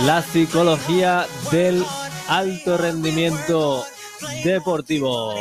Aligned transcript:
la 0.07 0.23
psicología 0.23 1.27
del 1.51 1.85
alto 2.29 2.77
rendimiento 2.77 3.85
deportivo. 4.45 5.35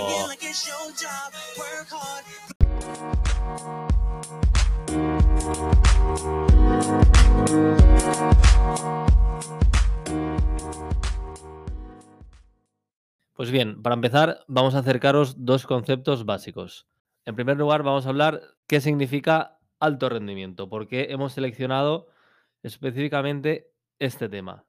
Pues 13.33 13.49
bien, 13.49 13.81
para 13.81 13.95
empezar, 13.95 14.43
vamos 14.47 14.75
a 14.75 14.79
acercaros 14.79 15.43
dos 15.43 15.65
conceptos 15.65 16.25
básicos. 16.25 16.90
En 17.25 17.35
primer 17.35 17.57
lugar, 17.57 17.83
vamos 17.83 18.05
a 18.05 18.09
hablar 18.09 18.41
qué 18.67 18.81
significa 18.81 19.59
alto 19.79 20.09
rendimiento, 20.09 20.69
porque 20.69 21.07
hemos 21.09 21.33
seleccionado 21.33 22.07
específicamente 22.63 23.71
este 23.99 24.29
tema. 24.29 24.65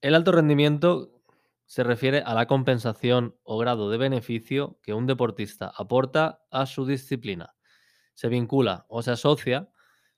El 0.00 0.14
alto 0.14 0.32
rendimiento 0.32 1.22
se 1.66 1.84
refiere 1.84 2.18
a 2.18 2.34
la 2.34 2.46
compensación 2.46 3.36
o 3.44 3.56
grado 3.58 3.88
de 3.90 3.98
beneficio 3.98 4.78
que 4.82 4.94
un 4.94 5.06
deportista 5.06 5.72
aporta 5.76 6.42
a 6.50 6.66
su 6.66 6.86
disciplina. 6.86 7.54
Se 8.14 8.28
vincula 8.28 8.84
o 8.88 9.02
se 9.02 9.12
asocia 9.12 9.70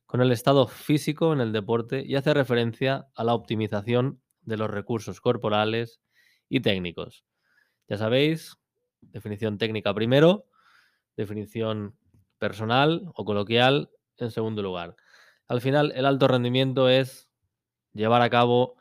con 0.07 0.21
el 0.21 0.33
estado 0.33 0.67
físico 0.67 1.33
en 1.33 1.41
el 1.41 1.53
deporte 1.53 2.03
y 2.05 2.17
hace 2.17 2.35
referencia 2.35 3.09
a 3.15 3.25
la 3.25 3.35
optimización 3.35 4.21
de 4.43 4.57
los 4.57 4.71
recursos 4.71 5.21
corporales 5.21 6.01
y 6.49 6.61
técnicos. 6.61 7.25
Ya 7.89 7.99
sabéis, 7.99 8.57
definición 9.01 9.59
técnica 9.59 9.95
primero, 9.95 10.47
definición 11.17 11.97
personal 12.39 13.11
o 13.15 13.25
coloquial 13.25 13.91
en 14.19 14.31
segundo 14.31 14.63
lugar. 14.63 14.97
Al 15.49 15.61
final, 15.61 15.93
el 15.95 16.07
alto 16.07 16.29
rendimiento 16.29 16.89
es 16.89 17.29
llevar 17.93 18.23
a 18.23 18.31
cabo 18.31 18.77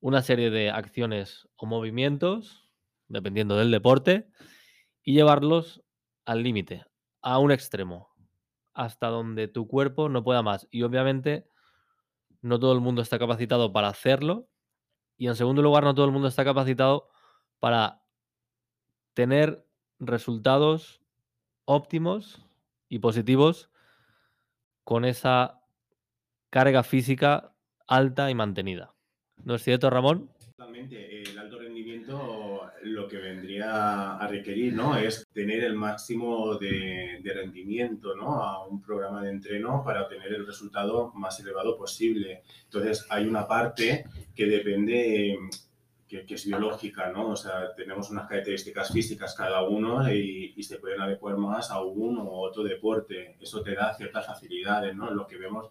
una 0.00 0.22
serie 0.22 0.50
de 0.50 0.70
acciones 0.70 1.48
o 1.56 1.66
movimientos, 1.66 2.70
dependiendo 3.08 3.56
del 3.56 3.70
deporte, 3.70 4.30
y 5.02 5.14
llevarlos 5.14 5.82
al 6.24 6.42
límite, 6.42 6.84
a 7.22 7.38
un 7.38 7.52
extremo, 7.52 8.14
hasta 8.72 9.08
donde 9.08 9.48
tu 9.48 9.66
cuerpo 9.66 10.08
no 10.08 10.24
pueda 10.24 10.42
más. 10.42 10.66
Y 10.70 10.82
obviamente 10.82 11.48
no 12.42 12.58
todo 12.58 12.72
el 12.72 12.80
mundo 12.80 13.02
está 13.02 13.18
capacitado 13.18 13.72
para 13.72 13.88
hacerlo. 13.88 14.48
Y 15.16 15.28
en 15.28 15.36
segundo 15.36 15.62
lugar, 15.62 15.84
no 15.84 15.94
todo 15.94 16.06
el 16.06 16.12
mundo 16.12 16.28
está 16.28 16.44
capacitado 16.44 17.08
para 17.60 18.02
tener 19.14 19.66
resultados 20.00 21.03
óptimos 21.64 22.44
y 22.88 22.98
positivos 22.98 23.70
con 24.84 25.04
esa 25.04 25.60
carga 26.50 26.82
física 26.82 27.54
alta 27.86 28.30
y 28.30 28.34
mantenida. 28.34 28.94
¿No 29.42 29.56
es 29.56 29.62
cierto, 29.62 29.90
Ramón? 29.90 30.30
Totalmente. 30.56 31.22
El 31.22 31.38
alto 31.38 31.58
rendimiento 31.58 32.70
lo 32.82 33.08
que 33.08 33.16
vendría 33.16 34.16
a 34.16 34.26
requerir 34.28 34.74
¿no? 34.74 34.96
es 34.96 35.26
tener 35.32 35.64
el 35.64 35.74
máximo 35.74 36.56
de, 36.56 37.20
rendimiento 37.24 38.14
¿no? 38.14 38.42
a 38.42 38.66
un 38.66 38.80
programa 38.80 39.22
de 39.22 39.30
entreno 39.30 39.82
para 39.84 40.02
obtener 40.02 40.32
el 40.32 40.46
resultado 40.46 41.12
más 41.14 41.40
elevado 41.40 41.76
posible. 41.76 42.42
Entonces, 42.64 43.06
hay 43.10 43.26
una 43.26 43.46
parte 43.48 44.04
que 44.34 44.46
depende 44.46 45.38
que, 46.26 46.34
es 46.34 46.46
biológica, 46.46 47.10
¿no? 47.10 47.30
O 47.30 47.36
sea, 47.36 47.74
tenemos 47.74 48.10
unas 48.10 48.28
características 48.28 48.92
físicas 48.92 49.34
cada 49.34 49.62
uno 49.62 50.12
y, 50.12 50.54
y, 50.56 50.62
se 50.62 50.78
pueden 50.78 51.00
adecuar 51.00 51.36
más 51.36 51.70
a 51.70 51.80
uno 51.82 52.24
u 52.24 52.34
otro 52.34 52.62
deporte. 52.62 53.36
Eso 53.40 53.62
te 53.62 53.74
da 53.74 53.94
ciertas 53.94 54.26
facilidades, 54.26 54.94
¿no? 54.94 55.10
Lo 55.10 55.26
que 55.26 55.36
vemos 55.36 55.70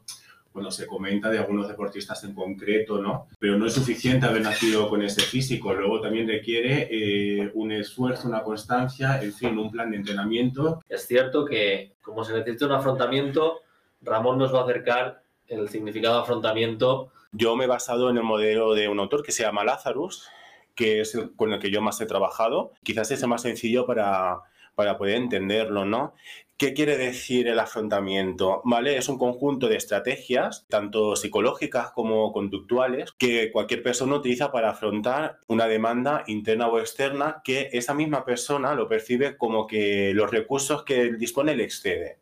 cuando 0.54 0.70
se 0.70 0.86
comenta 0.86 1.32
de 1.32 1.40
algunos 1.40 1.68
deportistas 1.68 2.24
en 2.24 2.36
concreto, 2.36 3.02
¿no? 3.02 3.28
Pero 3.40 3.58
no 3.58 3.66
es 3.66 3.74
suficiente 3.74 4.28
haber 4.28 4.44
nacido 4.44 4.88
con 4.88 5.02
ese 5.02 5.22
físico, 5.22 5.74
luego 5.74 6.00
también 6.00 6.28
requiere 6.28 6.88
eh, 6.92 7.52
un 7.56 7.72
esfuerzo, 7.72 8.28
una 8.28 8.44
constancia, 8.44 9.20
en 9.22 9.34
fin, 9.34 9.58
un 9.58 9.72
plan 9.72 9.90
de 9.90 9.98
entrenamiento. 9.98 10.82
Es 10.88 11.08
cierto 11.08 11.44
que 11.44 11.96
como 12.02 12.24
se 12.24 12.34
necesita 12.34 12.68
un 12.68 12.74
afrontamiento, 12.74 13.62
Ramón 14.02 14.38
nos 14.38 14.54
va 14.54 14.60
a 14.60 14.64
acercar 14.64 15.24
el 15.48 15.68
significado 15.70 16.18
de 16.18 16.22
afrontamiento. 16.22 17.12
Yo 17.34 17.56
me 17.56 17.66
he 17.66 17.68
basado 17.68 18.12
en 18.12 18.18
el 18.18 18.24
modelo 18.24 18.76
de 18.76 18.88
un 18.88 19.00
autor 19.00 19.24
que 19.24 19.32
se 19.32 19.42
llama 19.42 19.64
Lazarus, 19.64 20.30
que 20.76 21.02
es 21.02 21.18
con 21.36 21.52
el 21.52 21.60
que 21.60 21.72
yo 21.72 21.82
más 21.82 22.00
he 22.00 22.06
trabajado. 22.06 22.74
Quizás 22.84 23.10
es 23.10 23.24
el 23.24 23.30
más 23.30 23.42
sencillo 23.42 23.88
para, 23.88 24.42
para 24.76 24.98
poder 25.00 25.16
entenderlo, 25.16 25.84
¿no? 25.84 26.14
¿Qué 26.58 26.76
quiere 26.76 26.96
decir 26.96 27.48
el 27.48 27.60
afrontamiento? 27.60 28.62
¿Vale? 28.64 28.98
Es 28.98 29.10
un 29.10 29.18
conjunto 29.18 29.68
de 29.68 29.76
estrategias, 29.78 30.66
tanto 30.70 31.16
psicológicas 31.16 31.92
como 31.92 32.32
conductuales, 32.32 33.12
que 33.18 33.52
cualquier 33.52 33.82
persona 33.82 34.16
utiliza 34.16 34.52
para 34.52 34.70
afrontar 34.70 35.40
una 35.48 35.66
demanda 35.66 36.24
interna 36.28 36.68
o 36.68 36.80
externa 36.80 37.42
que 37.44 37.70
esa 37.74 37.96
misma 37.96 38.24
persona 38.24 38.76
lo 38.76 38.88
percibe 38.88 39.36
como 39.38 39.66
que 39.66 40.14
los 40.14 40.30
recursos 40.30 40.84
que 40.84 41.14
dispone 41.14 41.56
le 41.56 41.64
excede. 41.64 42.20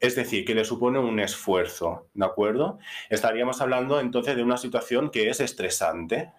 Es 0.00 0.16
decir, 0.16 0.44
que 0.44 0.54
le 0.54 0.64
supone 0.64 0.98
un 0.98 1.20
esfuerzo, 1.20 2.08
¿de 2.14 2.24
acuerdo? 2.24 2.78
Estaríamos 3.10 3.60
hablando 3.60 4.00
entonces 4.00 4.34
de 4.34 4.42
una 4.42 4.56
situación 4.56 5.10
que 5.10 5.28
es 5.28 5.40
estresante, 5.40 6.32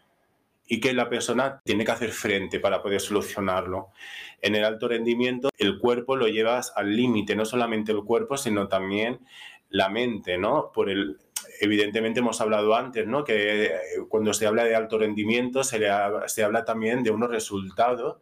y 0.72 0.80
que 0.80 0.94
la 0.94 1.10
persona 1.10 1.60
tiene 1.66 1.84
que 1.84 1.92
hacer 1.92 2.12
frente 2.12 2.62
para 2.62 2.81
poder 2.81 3.02
solucionarlo. 3.02 3.90
En 4.42 4.56
el 4.56 4.63
alto 4.63 4.88
rendimiento, 4.88 5.50
el 5.58 5.80
cuerpo 5.80 6.16
lo 6.16 6.30
llevas 6.30 6.72
al 6.78 6.96
límite, 6.96 7.36
no 7.36 7.44
solamente 7.44 7.92
el 7.92 8.06
cuerpo, 8.06 8.38
sino 8.38 8.69
también 8.69 9.19
la 9.68 9.90
mente, 9.90 10.38
¿no? 10.38 10.72
Por 10.74 10.90
el, 10.90 11.19
evidentemente 11.60 12.22
hemos 12.22 12.40
hablado 12.40 12.74
antes, 12.74 13.06
¿no? 13.06 13.25
Que 13.25 13.66
eh, 13.66 13.72
cuando 14.08 14.34
se 14.34 14.48
habla 14.48 14.63
de 14.63 14.74
alto 14.74 14.98
rendimiento 14.98 15.66
se, 15.66 15.86
se 16.28 16.44
habla 16.46 16.63
también 16.63 17.04
de 17.04 17.12
unos 17.12 17.30
resultados 17.30 18.19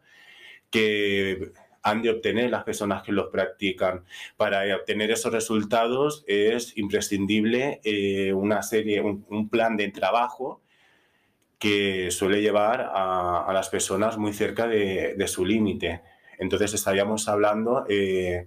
que 0.70 1.52
han 1.82 2.02
de 2.02 2.10
obtener 2.10 2.50
las 2.50 2.64
personas 2.64 3.02
que 3.02 3.12
los 3.12 3.28
practican. 3.28 4.04
Para 4.36 4.74
obtener 4.76 5.10
esos 5.10 5.32
resultados 5.32 6.24
es 6.26 6.76
imprescindible 6.76 7.80
eh, 7.84 8.32
una 8.32 8.62
serie, 8.62 9.00
un, 9.00 9.48
plan 9.48 9.76
de 9.76 9.88
trabajo 9.88 10.60
que 11.58 12.10
suele 12.10 12.40
llevar 12.40 12.90
a, 12.92 13.50
las 13.52 13.68
personas 13.68 14.16
muy 14.18 14.32
cerca 14.32 14.66
de, 14.66 15.24
su 15.26 15.44
límite. 15.44 16.02
Entonces 16.38 16.74
estaríamos 16.74 17.28
hablando 17.28 17.84
eh, 17.88 18.46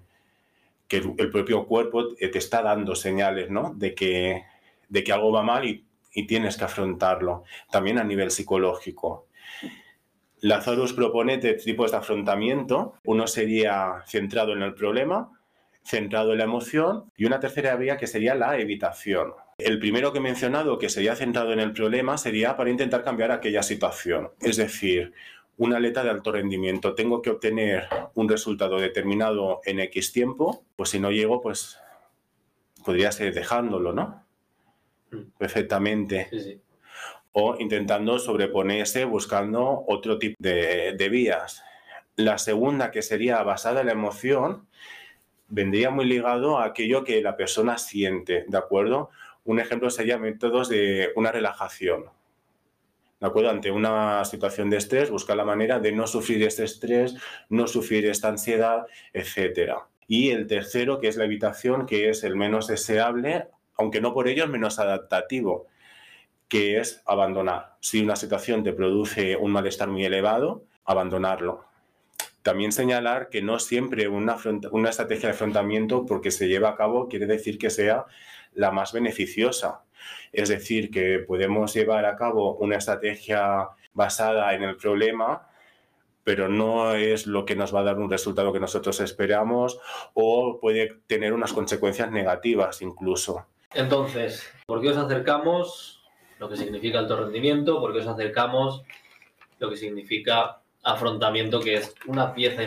que 0.87 0.97
el, 0.97 1.29
propio 1.29 1.65
cuerpo 1.65 2.15
te 2.15 2.37
está 2.37 2.61
dando 2.61 2.95
señales 2.95 3.49
¿no? 3.49 3.73
de, 3.75 3.93
que, 3.93 4.43
de 4.89 5.03
que 5.03 5.11
algo 5.11 5.31
va 5.31 5.43
mal 5.43 5.65
y, 5.65 5.85
y 6.13 6.27
tienes 6.27 6.57
que 6.57 6.63
afrontarlo, 6.65 7.43
también 7.71 7.97
a 7.97 8.03
nivel 8.03 8.31
psicológico. 8.31 9.27
Lazarus 10.43 10.91
propone 10.91 11.37
tres 11.37 11.63
tipos 11.63 11.91
de 11.91 11.97
afrontamiento. 11.97 12.95
Uno 13.05 13.27
sería 13.27 14.03
centrado 14.05 14.51
en 14.51 14.61
el 14.61 14.73
problema, 14.73 15.31
centrado 15.85 16.33
en 16.33 16.39
la 16.39 16.43
emoción 16.43 17.09
y 17.15 17.23
una 17.23 17.39
tercera 17.39 17.77
vía 17.77 17.95
que 17.95 18.07
sería 18.07 18.35
la 18.35 18.59
evitación. 18.59 19.31
El 19.57 19.79
primero 19.79 20.11
que 20.11 20.17
he 20.17 20.21
mencionado, 20.21 20.77
que 20.77 20.89
sería 20.89 21.15
centrado 21.15 21.53
en 21.53 21.61
el 21.61 21.71
problema, 21.71 22.17
sería 22.17 22.57
para 22.57 22.69
intentar 22.69 23.05
cambiar 23.05 23.31
aquella 23.31 23.63
situación. 23.63 24.31
Es 24.41 24.57
decir, 24.57 25.13
una 25.55 25.77
aleta 25.77 26.03
de 26.03 26.09
alto 26.09 26.33
rendimiento. 26.33 26.93
Tengo 26.93 27.21
que 27.21 27.29
obtener 27.29 27.87
un 28.13 28.27
resultado 28.27 28.79
determinado 28.79 29.61
en 29.63 29.79
X 29.79 30.11
tiempo, 30.11 30.65
pues 30.75 30.89
si 30.89 30.99
no 30.99 31.09
llego, 31.09 31.39
pues 31.39 31.79
podría 32.83 33.13
ser 33.13 33.33
dejándolo, 33.33 33.93
¿no? 33.93 34.25
Mm. 35.09 35.37
Perfectamente. 35.37 36.27
Sí, 36.31 36.41
sí 36.41 36.62
o 37.33 37.55
intentando 37.59 38.19
sobreponerse 38.19 39.05
buscando 39.05 39.83
otro 39.87 40.17
tipo 40.19 40.35
de, 40.39 41.09
vías. 41.11 41.63
La 42.15 42.37
segunda, 42.37 42.91
que 42.91 43.01
sería 43.01 43.41
basada 43.41 43.81
en 43.81 43.87
la 43.87 43.93
emoción, 43.93 44.67
vendría 45.47 45.89
muy 45.89 46.05
ligado 46.05 46.59
a 46.59 46.65
aquello 46.65 47.03
que 47.03 47.21
la 47.21 47.35
persona 47.35 47.77
siente, 47.77 48.45
¿de 48.47 48.57
acuerdo? 48.57 49.09
Un 49.45 49.59
ejemplo 49.59 49.89
sería 49.89 50.17
métodos 50.17 50.69
de 50.69 51.09
una 51.15 51.31
relajación. 51.31 52.05
¿De 53.19 53.27
acuerdo? 53.27 53.49
Ante 53.49 53.71
una 53.71 54.23
situación 54.25 54.69
de 54.69 54.77
estrés, 54.77 55.09
buscar 55.09 55.35
la 55.35 55.45
manera 55.45 55.79
de 55.79 55.91
no 55.91 56.05
sufrir 56.05 56.43
este 56.43 56.65
estrés, 56.65 57.15
no 57.49 57.67
sufrir 57.67 58.05
esta 58.05 58.27
ansiedad, 58.27 58.85
etc. 59.11 59.73
Y 60.07 60.29
el 60.29 60.45
tercero, 60.45 60.99
que 60.99 61.07
es 61.07 61.17
la 61.17 61.25
evitación, 61.25 61.87
que 61.87 62.09
es 62.09 62.23
el 62.23 62.35
menos 62.35 62.67
deseable, 62.67 63.47
aunque 63.75 64.01
no 64.01 64.13
por 64.13 64.27
ello 64.27 64.43
es 64.43 64.49
menos 64.49 64.77
adaptativo 64.77 65.67
que 66.53 66.77
es 66.77 67.01
abandonar. 67.07 67.77
Si 67.79 68.03
una 68.03 68.15
situación 68.15 68.63
te 68.63 68.73
produce 68.73 69.35
un 69.35 69.49
malestar 69.49 69.87
muy 69.87 70.05
elevado, 70.05 70.65
abandonarlo. 70.85 71.65
También 72.43 72.71
señalar 72.71 73.29
que 73.29 73.41
no 73.41 73.57
siempre 73.57 74.07
una, 74.07 74.37
una 74.69 74.91
estrategia 74.91 75.29
de 75.29 75.33
afrontamiento, 75.33 76.05
porque 76.05 76.29
se 76.29 76.47
lleva 76.47 76.69
a 76.69 76.75
cabo, 76.75 77.07
quiere 77.07 77.25
decir 77.25 77.57
que 77.57 77.71
sea 77.71 78.05
la 78.53 78.69
más 78.69 78.93
beneficiosa. 78.93 79.81
Es 80.31 80.49
decir, 80.49 80.91
que 80.91 81.17
podemos 81.17 81.73
llevar 81.73 82.05
a 82.05 82.15
cabo 82.15 82.53
una 82.57 82.75
estrategia 82.75 83.69
basada 83.95 84.53
en 84.53 84.61
el 84.61 84.77
problema, 84.77 85.49
pero 86.23 86.49
no 86.49 86.93
es 86.93 87.25
lo 87.25 87.45
que 87.45 87.55
nos 87.55 87.73
va 87.73 87.79
a 87.79 87.85
dar 87.85 87.97
un 87.97 88.11
resultado 88.11 88.53
que 88.53 88.59
nosotros 88.59 88.99
esperamos 88.99 89.79
o 90.13 90.59
puede 90.61 90.99
tener 91.07 91.33
unas 91.33 91.51
consecuencias 91.51 92.11
negativas 92.11 92.83
incluso. 92.83 93.47
Entonces, 93.73 94.47
¿por 94.67 94.81
qué 94.81 94.89
os 94.89 94.97
acercamos 94.97 96.02
lo 96.43 96.49
que 96.49 96.57
significa 96.57 96.99
alto 96.99 97.15
rendimiento, 97.15 97.79
porque 97.79 97.99
os 97.99 98.07
acercamos 98.07 98.83
lo 99.59 99.69
que 99.69 99.77
significa 99.77 100.59
afrontamiento, 100.83 101.61
que 101.61 101.75
es 101.75 101.95
una 102.05 102.33
pieza 102.33 102.63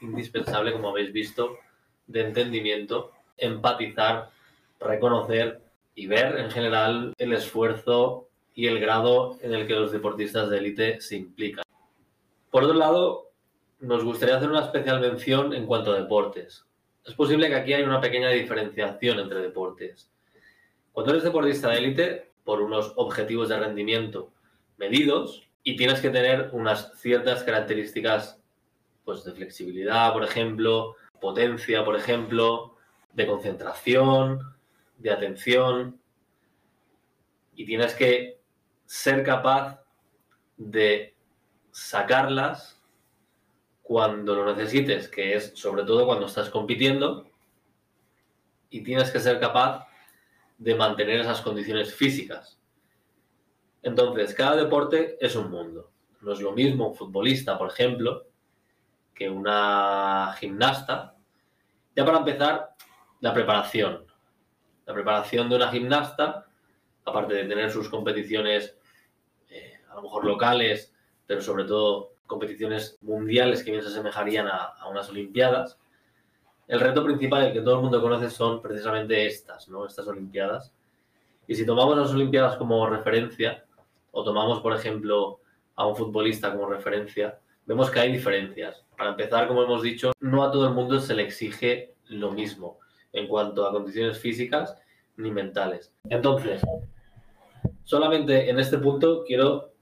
indispensable, 0.00 0.72
como 0.72 0.88
habéis 0.88 1.12
visto, 1.12 1.56
de 2.08 2.22
entendimiento, 2.22 3.12
empatizar, 3.38 4.30
reconocer 4.80 5.60
y 5.94 6.08
ver 6.08 6.38
en 6.40 6.50
general 6.50 7.14
el 7.18 7.32
esfuerzo 7.32 8.26
y 8.52 8.66
el 8.66 8.80
grado 8.80 9.38
en 9.42 9.54
el 9.54 9.68
que 9.68 9.76
los 9.76 9.92
deportistas 9.92 10.50
de 10.50 10.58
élite 10.58 11.00
se 11.00 11.14
implican. 11.14 11.64
Por 12.50 12.64
otro 12.64 12.76
lado, 12.76 13.30
nos 13.78 14.02
gustaría 14.02 14.38
hacer 14.38 14.50
una 14.50 14.64
especial 14.64 15.00
mención 15.00 15.54
en 15.54 15.66
cuanto 15.66 15.92
a 15.92 16.00
deportes. 16.00 16.64
Es 17.06 17.14
posible 17.14 17.46
que 17.46 17.54
aquí 17.54 17.74
haya 17.74 17.86
una 17.86 18.00
pequeña 18.00 18.30
diferenciación 18.30 19.20
entre 19.20 19.40
deportes. 19.40 20.10
Cuando 20.90 21.12
eres 21.12 21.22
deportista 21.22 21.68
de 21.70 21.78
élite, 21.78 22.29
por 22.44 22.60
unos 22.60 22.92
objetivos 22.96 23.48
de 23.48 23.58
rendimiento 23.58 24.32
medidos 24.76 25.48
y 25.62 25.76
tienes 25.76 26.00
que 26.00 26.10
tener 26.10 26.50
unas 26.52 26.92
ciertas 26.98 27.42
características 27.42 28.40
pues, 29.04 29.24
de 29.24 29.32
flexibilidad, 29.32 30.12
por 30.12 30.24
ejemplo, 30.24 30.96
potencia, 31.20 31.84
por 31.84 31.96
ejemplo, 31.96 32.76
de 33.12 33.26
concentración, 33.26 34.54
de 34.98 35.10
atención. 35.10 36.00
Y 37.54 37.66
tienes 37.66 37.94
que 37.94 38.40
ser 38.86 39.22
capaz 39.22 39.80
de 40.56 41.14
sacarlas 41.70 42.80
cuando 43.82 44.34
lo 44.34 44.54
necesites, 44.54 45.08
que 45.08 45.34
es 45.34 45.52
sobre 45.54 45.84
todo 45.84 46.06
cuando 46.06 46.26
estás 46.26 46.48
compitiendo, 46.48 47.28
y 48.70 48.82
tienes 48.82 49.10
que 49.10 49.18
ser 49.18 49.40
capaz 49.40 49.86
de 50.60 50.74
mantener 50.74 51.20
esas 51.20 51.40
condiciones 51.40 51.94
físicas. 51.94 52.60
Entonces, 53.82 54.34
cada 54.34 54.56
deporte 54.56 55.16
es 55.18 55.34
un 55.34 55.50
mundo. 55.50 55.90
No 56.20 56.32
es 56.34 56.40
lo 56.40 56.52
mismo 56.52 56.88
un 56.88 56.94
futbolista, 56.94 57.56
por 57.56 57.70
ejemplo, 57.70 58.26
que 59.14 59.30
una 59.30 60.34
gimnasta. 60.38 61.16
Ya 61.96 62.04
para 62.04 62.18
empezar, 62.18 62.74
la 63.20 63.32
preparación. 63.32 64.04
La 64.84 64.92
preparación 64.92 65.48
de 65.48 65.56
una 65.56 65.70
gimnasta, 65.70 66.46
aparte 67.06 67.34
de 67.34 67.44
tener 67.44 67.70
sus 67.70 67.88
competiciones 67.88 68.76
eh, 69.48 69.80
a 69.88 69.94
lo 69.94 70.02
mejor 70.02 70.26
locales, 70.26 70.94
pero 71.26 71.40
sobre 71.40 71.64
todo 71.64 72.16
competiciones 72.26 72.98
mundiales 73.00 73.64
que 73.64 73.70
bien 73.70 73.82
se 73.82 73.88
asemejarían 73.88 74.46
a, 74.46 74.56
a 74.56 74.88
unas 74.88 75.08
Olimpiadas, 75.08 75.78
el 76.70 76.78
reto 76.78 77.02
principal, 77.02 77.46
el 77.46 77.52
que 77.52 77.62
todo 77.62 77.74
el 77.74 77.82
mundo 77.82 78.00
conoce, 78.00 78.30
son 78.30 78.62
precisamente 78.62 79.26
estas, 79.26 79.68
¿no? 79.68 79.84
Estas 79.86 80.06
Olimpiadas. 80.06 80.72
Y 81.48 81.56
si 81.56 81.66
tomamos 81.66 81.98
las 81.98 82.12
Olimpiadas 82.12 82.56
como 82.58 82.86
referencia, 82.86 83.64
o 84.12 84.22
tomamos, 84.22 84.60
por 84.60 84.72
ejemplo, 84.76 85.40
a 85.74 85.84
un 85.88 85.96
futbolista 85.96 86.52
como 86.52 86.66
referencia, 86.66 87.40
vemos 87.66 87.90
que 87.90 87.98
hay 87.98 88.12
diferencias. 88.12 88.84
Para 88.96 89.10
empezar, 89.10 89.48
como 89.48 89.64
hemos 89.64 89.82
dicho, 89.82 90.12
no 90.20 90.44
a 90.44 90.52
todo 90.52 90.68
el 90.68 90.74
mundo 90.74 91.00
se 91.00 91.14
le 91.14 91.24
exige 91.24 91.96
lo 92.04 92.30
mismo 92.30 92.78
en 93.12 93.26
cuanto 93.26 93.66
a 93.66 93.72
condiciones 93.72 94.20
físicas 94.20 94.76
ni 95.16 95.32
mentales. 95.32 95.92
Entonces, 96.04 96.62
solamente 97.82 98.48
en 98.48 98.60
este 98.60 98.78
punto 98.78 99.24
quiero 99.26 99.72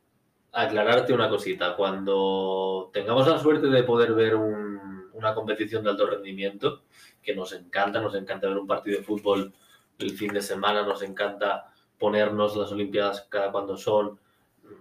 aclararte 0.53 1.13
una 1.13 1.29
cosita. 1.29 1.77
Cuando 1.77 2.89
tengamos 2.95 3.29
la 3.29 3.39
suerte 3.39 3.67
de 3.67 3.83
poder 3.83 4.15
ver 4.15 4.37
un 4.37 4.98
una 5.19 5.35
competición 5.35 5.85
de 5.85 5.91
alto 5.91 6.07
rendimiento 6.07 6.85
que 7.23 7.35
nos 7.35 7.53
encanta, 7.53 8.01
nos 8.01 8.15
encanta 8.15 8.49
ver 8.49 8.57
un 8.57 8.67
partido 8.67 8.99
de 8.99 9.05
fútbol 9.05 9.53
el 9.99 10.11
fin 10.13 10.33
de 10.33 10.41
semana, 10.41 10.83
nos 10.83 11.03
encanta 11.03 11.73
ponernos 11.99 12.57
las 12.57 12.71
Olimpiadas 12.71 13.27
cada 13.29 13.51
cuando 13.51 13.77
son, 13.77 14.19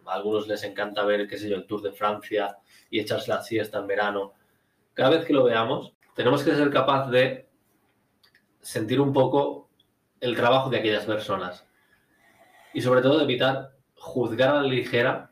a 0.05 0.13
algunos 0.13 0.47
les 0.47 0.63
encanta 0.63 1.03
ver, 1.03 1.27
qué 1.27 1.37
sé 1.37 1.49
yo, 1.49 1.55
el 1.55 1.65
Tour 1.65 1.81
de 1.81 1.91
Francia 1.91 2.57
y 2.89 2.99
echarse 2.99 3.31
la 3.31 3.41
siesta 3.41 3.79
en 3.79 3.87
verano. 3.87 4.33
Cada 4.93 5.09
vez 5.09 5.25
que 5.25 5.33
lo 5.33 5.43
veamos, 5.43 5.93
tenemos 6.15 6.43
que 6.43 6.55
ser 6.55 6.69
capaz 6.69 7.09
de 7.09 7.47
sentir 8.61 9.01
un 9.01 9.13
poco 9.13 9.69
el 10.19 10.35
trabajo 10.35 10.69
de 10.69 10.77
aquellas 10.77 11.05
personas 11.05 11.65
y 12.73 12.81
sobre 12.81 13.01
todo 13.01 13.17
de 13.17 13.23
evitar 13.23 13.71
juzgar 13.95 14.49
a 14.49 14.61
la 14.61 14.67
ligera 14.67 15.31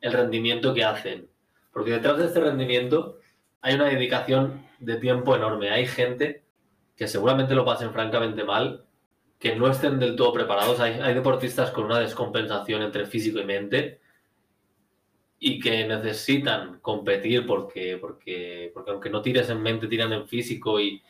el 0.00 0.12
rendimiento 0.12 0.74
que 0.74 0.84
hacen. 0.84 1.28
Porque 1.72 1.92
detrás 1.92 2.18
de 2.18 2.26
este 2.26 2.40
rendimiento 2.40 3.18
hay 3.64 3.76
una 3.76 3.86
dedicación 3.86 4.62
de 4.78 4.96
tiempo 4.96 5.34
enorme. 5.34 5.70
Hay 5.70 5.86
gente 5.86 6.44
que 6.96 7.08
seguramente 7.08 7.54
lo 7.54 7.64
pasen 7.64 7.94
francamente 7.94 8.44
mal, 8.44 8.84
que 9.38 9.56
no 9.56 9.70
estén 9.70 9.98
del 9.98 10.16
todo 10.16 10.34
preparados. 10.34 10.80
Hay, 10.80 11.14
deportistas 11.14 11.70
con 11.70 11.86
una 11.86 11.98
descompensación 11.98 12.82
entre 12.82 13.06
físico 13.06 13.38
y 13.40 13.44
mente 13.44 14.00
y 15.38 15.58
que 15.60 15.88
necesitan 15.88 16.78
competir 16.80 17.46
porque, 17.46 17.96
porque, 17.98 18.70
porque 18.74 18.90
aunque 18.90 19.08
no 19.08 19.22
tires 19.22 19.48
en 19.48 19.62
mente, 19.62 19.88
tiran 19.88 20.12
en 20.12 20.28
físico 20.28 20.78
y, 20.78 21.02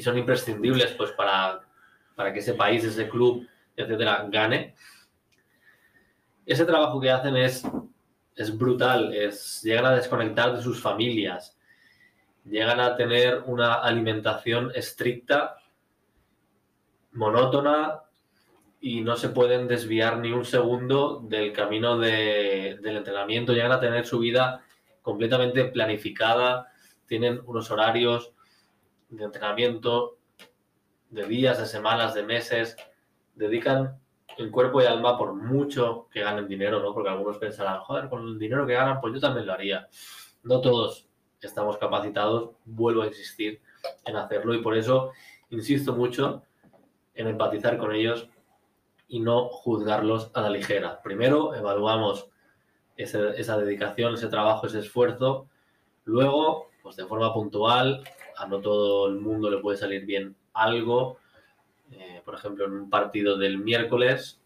son 0.00 0.16
imprescindibles 0.16 0.92
pues 0.92 1.10
para, 1.10 1.60
para 2.14 2.32
que 2.32 2.38
ese 2.38 2.54
país, 2.54 2.84
ese 2.84 3.08
club, 3.08 3.48
etcétera, 3.76 4.28
gane. 4.30 4.76
Ese 6.46 6.64
trabajo 6.64 7.00
que 7.00 7.10
hacen 7.10 7.36
es, 7.36 7.66
es 8.36 8.56
brutal, 8.56 9.12
es, 9.12 9.60
llegan 9.64 9.86
a 9.86 9.96
desconectar 9.96 10.54
de 10.56 10.62
sus 10.62 10.80
familias, 10.80 11.53
llegan 12.44 12.80
a 12.80 12.96
tener 12.96 13.42
una 13.46 13.74
alimentación 13.74 14.70
estricta, 14.74 15.56
monótona 17.12 18.02
y 18.80 19.00
no 19.00 19.16
se 19.16 19.30
pueden 19.30 19.66
desviar 19.66 20.18
ni 20.18 20.30
un 20.30 20.44
segundo 20.44 21.20
del 21.24 21.52
camino 21.52 21.98
del 21.98 22.96
entrenamiento. 22.96 23.52
Llegan 23.52 23.72
a 23.72 23.80
tener 23.80 24.06
su 24.06 24.18
vida 24.18 24.62
completamente 25.00 25.64
planificada, 25.66 26.68
tienen 27.06 27.40
unos 27.46 27.70
horarios 27.70 28.32
de 29.08 29.24
entrenamiento 29.24 30.18
de 31.10 31.24
días, 31.26 31.58
de 31.58 31.66
semanas, 31.66 32.14
de 32.14 32.24
meses, 32.24 32.76
dedican 33.34 33.98
el 34.36 34.50
cuerpo 34.50 34.82
y 34.82 34.86
alma 34.86 35.16
por 35.16 35.32
mucho 35.34 36.08
que 36.10 36.20
ganen 36.20 36.48
dinero, 36.48 36.80
¿no? 36.80 36.92
Porque 36.92 37.10
algunos 37.10 37.38
pensarán, 37.38 37.80
joder, 37.80 38.08
con 38.08 38.26
el 38.26 38.38
dinero 38.38 38.66
que 38.66 38.74
ganan, 38.74 39.00
pues 39.00 39.14
yo 39.14 39.20
también 39.20 39.46
lo 39.46 39.52
haría. 39.52 39.88
No 40.42 40.60
todos 40.60 41.03
estamos 41.46 41.76
capacitados, 41.78 42.50
vuelvo 42.64 43.02
a 43.02 43.06
insistir 43.06 43.60
en 44.04 44.16
hacerlo 44.16 44.54
y 44.54 44.62
por 44.62 44.76
eso 44.76 45.12
insisto 45.50 45.94
mucho 45.94 46.42
en 47.14 47.28
empatizar 47.28 47.78
con 47.78 47.94
ellos 47.94 48.28
y 49.08 49.20
no 49.20 49.48
juzgarlos 49.48 50.30
a 50.34 50.40
la 50.40 50.50
ligera. 50.50 51.00
Primero 51.02 51.54
evaluamos 51.54 52.28
esa 52.96 53.58
dedicación, 53.58 54.14
ese 54.14 54.28
trabajo, 54.28 54.66
ese 54.66 54.80
esfuerzo. 54.80 55.46
Luego, 56.04 56.70
pues 56.82 56.96
de 56.96 57.06
forma 57.06 57.32
puntual, 57.32 58.04
a 58.36 58.46
no 58.46 58.60
todo 58.60 59.08
el 59.08 59.16
mundo 59.16 59.50
le 59.50 59.58
puede 59.58 59.78
salir 59.78 60.04
bien 60.04 60.36
algo. 60.52 61.18
Eh, 61.90 62.22
por 62.24 62.34
ejemplo, 62.34 62.64
en 62.64 62.72
un 62.72 62.90
partido 62.90 63.36
del 63.36 63.58
miércoles 63.58 64.40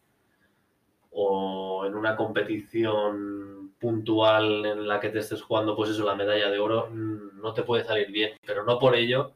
o 1.10 1.84
en 1.86 1.94
una 1.94 2.16
competición 2.16 3.57
puntual 3.78 4.66
en 4.66 4.88
la 4.88 5.00
que 5.00 5.10
te 5.10 5.20
estés 5.20 5.42
jugando, 5.42 5.76
pues 5.76 5.90
eso, 5.90 6.04
la 6.04 6.14
medalla 6.14 6.50
de 6.50 6.58
oro, 6.58 6.88
mm, 6.90 7.40
no 7.40 7.54
te 7.54 7.62
puede 7.62 7.84
salir 7.84 8.10
bien. 8.10 8.32
Pero 8.46 8.64
no 8.64 8.78
por 8.78 8.94
ello 8.94 9.32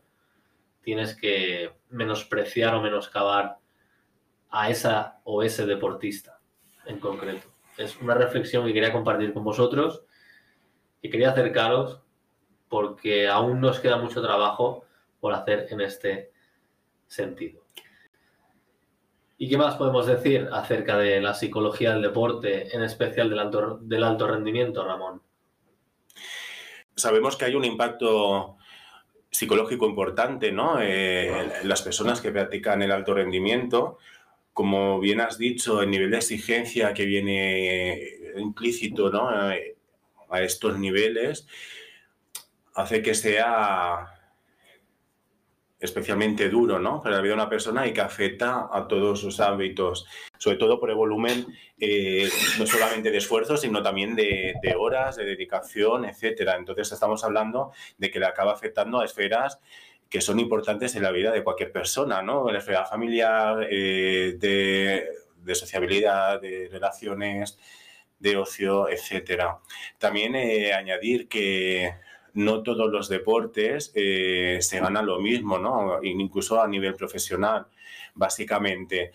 tienes 0.83 1.15
que 1.15 1.73
menospreciar 1.91 2.75
o 2.75 2.83
menoscabar 2.83 3.59
a 4.51 4.71
esa 4.71 5.21
o 5.25 5.43
ese 5.43 5.65
deportista 5.67 6.41
en 6.87 6.99
concreto. 6.99 7.49
Es 7.77 7.97
una 8.01 8.15
reflexión 8.15 8.67
que 8.67 8.73
quería 8.73 8.93
compartir 8.93 9.33
con 9.33 9.45
vosotros 9.45 10.05
y 11.01 11.11
quería 11.11 11.31
acercaros 11.31 12.01
porque 12.69 13.29
aún 13.29 13.61
nos 13.61 13.81
queda 13.81 13.97
mucho 13.97 14.23
trabajo 14.23 14.85
por 15.21 15.33
hacer 15.35 15.69
en 15.71 15.81
este 15.81 16.33
sentido. 17.07 17.62
¿Y 19.43 19.49
qué 19.49 19.57
más 19.57 19.75
podemos 19.75 20.07
decir 20.07 20.49
acerca 20.53 20.97
de 20.97 21.21
la 21.21 21.35
psicología 21.35 21.91
del 21.91 22.03
deporte, 22.03 22.77
en 22.77 22.85
especial 22.85 23.29
del 23.29 24.05
alto, 24.05 24.27
rendimiento, 24.29 24.85
Ramón? 24.85 25.21
Sabemos 26.95 27.37
que 27.37 27.47
hay 27.47 27.57
un 27.57 27.65
impacto 27.65 28.57
psicológico 29.29 29.85
importante 29.85 30.53
¿no? 30.53 30.81
Eh, 30.81 31.55
las 31.65 31.83
personas 31.83 32.21
que 32.21 32.31
practican 32.31 32.83
el 32.83 32.93
alto 32.93 33.15
rendimiento. 33.15 33.99
Como 34.53 35.01
bien 35.01 35.21
has 35.21 35.39
dicho, 35.39 35.83
el 35.83 35.91
nivel 35.91 36.13
de 36.13 36.19
exigencia 36.19 36.95
que 36.95 37.05
viene 37.05 38.01
implícito 38.37 39.11
¿no? 39.11 39.29
a 39.29 40.41
estos 40.41 40.79
niveles 40.79 41.49
hace 42.75 43.03
que 43.03 43.15
sea 43.15 44.12
especialmente 45.83 46.49
duro 46.49 46.79
¿no? 46.79 47.03
para 47.03 47.17
la 47.17 47.23
vida 47.23 47.33
de 47.33 47.41
una 47.41 47.49
persona 47.49 47.87
y 47.89 47.93
que 47.93 48.01
afecta 48.01 48.69
a 48.73 48.87
todos 48.87 49.21
sus 49.21 49.41
ámbitos, 49.41 50.07
sobre 50.39 50.57
todo 50.57 50.79
por 50.79 50.91
el 50.91 50.97
volumen 50.97 51.45
eh, 51.79 52.31
no 52.59 52.67
solamente 52.67 53.11
de 53.11 53.19
esfuerzo, 53.19 53.57
sino 53.57 53.83
también 53.83 54.15
de, 54.15 54.55
horas, 54.79 55.17
de 55.17 55.25
dedicación, 55.25 56.05
etcétera. 56.05 56.55
Entonces 56.57 56.93
estamos 56.93 57.25
hablando 57.25 57.73
de 57.99 58.13
que 58.13 58.21
le 58.21 58.27
acaba 58.27 58.53
afectando 58.53 59.01
a 59.01 59.05
esferas 59.05 59.59
que 60.09 60.21
son 60.21 60.39
importantes 60.39 60.95
en 60.95 61.03
la 61.03 61.11
vida 61.11 61.33
de 61.33 61.43
cualquier 61.43 61.73
persona, 61.73 62.23
¿no? 62.23 62.49
La 62.51 62.59
esfera 62.59 62.85
familiar, 62.85 63.67
eh, 63.69 64.37
de, 64.39 65.55
sociabilidad, 65.55 66.41
de 66.41 66.69
relaciones, 66.71 67.59
de 68.21 68.37
ocio, 68.37 68.89
etcétera. 68.89 69.59
También 69.99 70.37
eh, 70.37 70.75
añadir 70.75 71.29
que 71.29 71.95
no 72.35 72.63
todos 72.63 72.91
los 72.91 73.09
deportes 73.09 73.93
eh, 73.95 74.59
se 74.61 74.81
ganan 74.81 75.07
lo 75.07 75.21
mismo, 75.21 75.59
¿no? 75.59 76.03
Incluso 76.03 76.61
a 76.61 76.69
nivel 76.69 76.95
profesional, 76.95 77.67
básicamente. 78.15 79.13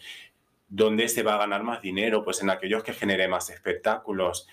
¿Dónde 0.70 1.08
se 1.08 1.24
va 1.24 1.36
a 1.36 1.40
ganar 1.40 1.64
más 1.64 1.82
dinero? 1.82 2.24
Pues 2.24 2.42
en 2.42 2.50
aquellos 2.50 2.84
que 2.84 2.94
genere 2.94 3.28
más 3.28 3.50
espectáculos. 3.50 4.48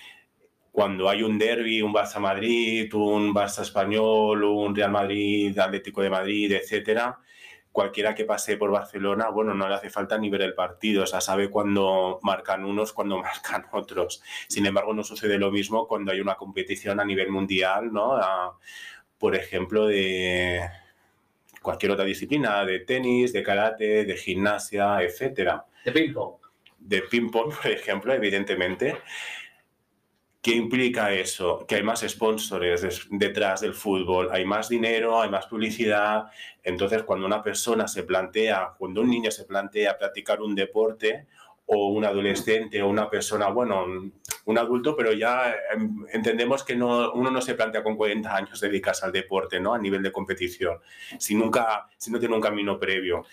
Cuando 0.70 1.08
hay 1.08 1.22
un 1.22 1.38
derby, 1.38 1.82
un 1.82 1.92
Barça 1.92 2.18
Madrid, 2.18 2.92
un 2.94 3.34
Barça 3.34 3.62
español, 3.62 4.44
un 4.44 4.74
Real 4.74 4.90
Madrid, 4.90 5.56
Atlético 5.58 6.02
de 6.02 6.10
Madrid, 6.10 6.52
etcétera, 6.52 7.18
cualquiera 7.74 8.14
que 8.14 8.24
pase 8.24 8.56
por 8.56 8.70
Barcelona, 8.70 9.30
bueno, 9.30 9.52
no 9.52 9.68
le 9.68 9.74
hace 9.74 9.90
falta 9.90 10.16
ni 10.16 10.30
ver 10.30 10.42
el 10.42 10.54
partido, 10.54 11.02
o 11.02 11.06
sea, 11.08 11.20
sabe 11.20 11.50
cuándo 11.50 12.20
marcan 12.22 12.64
unos, 12.64 12.92
cuándo 12.92 13.18
marcan 13.22 13.66
otros. 13.72 14.22
Sin 14.46 14.64
embargo, 14.64 14.94
no 14.94 15.02
sucede 15.02 15.38
lo 15.38 15.50
mismo 15.50 15.88
cuando 15.88 16.12
hay 16.12 16.20
una 16.20 16.36
competición 16.36 17.00
a 17.00 17.04
nivel 17.04 17.30
mundial, 17.30 17.92
¿no? 17.92 18.16
por 19.18 19.34
ejemplo, 19.34 19.86
de 19.86 20.60
cualquier 21.62 21.90
otra 21.90 22.04
disciplina, 22.04 22.64
de 22.64 22.78
tenis, 22.78 23.32
de 23.32 23.42
karate, 23.42 24.04
de 24.04 24.16
gimnasia, 24.16 25.02
etcétera. 25.02 25.64
De 25.84 25.90
ping-pong. 25.90 26.36
De 26.78 27.02
ping-pong, 27.02 27.54
por 27.62 27.72
ejemplo, 27.72 28.14
evidentemente. 28.14 28.98
¿Qué 30.44 30.54
implica 30.54 31.10
eso? 31.10 31.64
Que 31.66 31.76
hay 31.76 31.82
más 31.82 32.04
sponsors 32.06 33.08
detrás 33.10 33.62
del 33.62 33.72
fútbol, 33.72 34.28
hay 34.30 34.44
más 34.44 34.68
dinero, 34.68 35.18
hay 35.18 35.30
más 35.30 35.46
publicidad. 35.46 36.26
Entonces, 36.62 37.02
cuando 37.04 37.24
una 37.24 37.42
persona 37.42 37.88
se 37.88 38.02
plantea, 38.02 38.74
cuando 38.76 39.00
un 39.00 39.08
niño 39.08 39.30
se 39.30 39.44
plantea 39.44 39.96
practicar 39.96 40.42
un 40.42 40.54
deporte, 40.54 41.28
o 41.64 41.88
un 41.88 42.04
adolescente 42.04 42.82
o 42.82 42.88
una 42.90 43.08
persona, 43.08 43.48
bueno, 43.48 43.86
un 44.44 44.58
adulto, 44.58 44.94
pero 44.94 45.14
ya 45.14 45.50
em, 45.72 46.04
entendemos 46.12 46.62
que 46.62 46.76
no, 46.76 47.12
uno 47.14 47.30
no 47.30 47.40
se 47.40 47.54
plantea 47.54 47.82
con 47.82 47.96
40 47.96 48.36
años 48.36 48.60
dedicarse 48.60 49.06
al 49.06 49.12
deporte, 49.12 49.58
¿no? 49.60 49.72
A 49.72 49.78
nivel 49.78 50.02
de 50.02 50.12
competición, 50.12 50.78
si, 51.18 51.34
nunca, 51.34 51.88
si 51.96 52.10
no 52.12 52.18
tiene 52.18 52.34
un 52.34 52.42
camino 52.42 52.78
previo. 52.78 53.24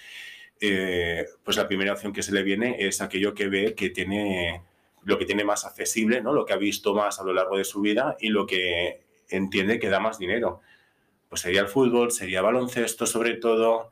Eh, 0.62 1.26
pues 1.44 1.58
la 1.58 1.68
primera 1.68 1.92
opción 1.92 2.14
que 2.14 2.24
se 2.24 2.32
le 2.32 2.42
viene 2.44 2.78
es 2.80 3.02
aquello 3.02 3.34
que 3.34 3.50
ve 3.50 3.76
que 3.76 3.90
tiene 3.90 4.62
lo 5.04 5.18
que 5.18 5.26
tiene 5.26 5.44
más 5.44 5.66
accesible, 5.66 6.22
¿no? 6.22 6.34
lo 6.34 6.46
que 6.46 6.54
ha 6.54 6.58
visto 6.58 6.94
más 6.94 7.20
a 7.20 7.24
lo 7.24 7.34
largo 7.34 7.58
de 7.58 7.64
su 7.64 7.82
vida 7.82 8.16
y 8.20 8.30
lo 8.30 8.46
que 8.46 9.02
entiende 9.30 9.80
que 9.80 9.90
da 9.90 10.00
más 10.00 10.20
dinero. 10.20 10.62
Pues 11.30 11.42
sería 11.42 11.62
el 11.62 11.68
fútbol, 11.68 12.12
sería 12.12 12.42
baloncesto 12.42 13.06
sobre 13.06 13.36
todo, 13.36 13.92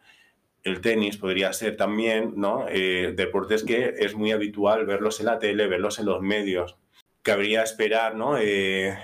el 0.63 0.81
tenis 0.81 1.17
podría 1.17 1.53
ser 1.53 1.77
también, 1.77 2.33
¿no? 2.35 2.65
Eh, 2.69 3.13
deportes 3.15 3.63
que 3.63 3.93
es 3.97 4.13
muy 4.13 4.31
habitual 4.31 4.85
verlos 4.85 5.19
en 5.19 5.27
la 5.27 5.39
tele, 5.39 5.67
verlos 5.67 5.99
en 5.99 6.05
los 6.05 6.21
medios. 6.21 6.75
Cabría 7.21 7.63
esperar, 7.63 8.15
¿no? 8.15 8.37
Eh, 8.37 8.97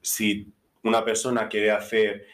si 0.00 0.52
una 0.82 1.04
persona 1.04 1.48
quiere 1.48 1.70
hacer, 1.70 2.26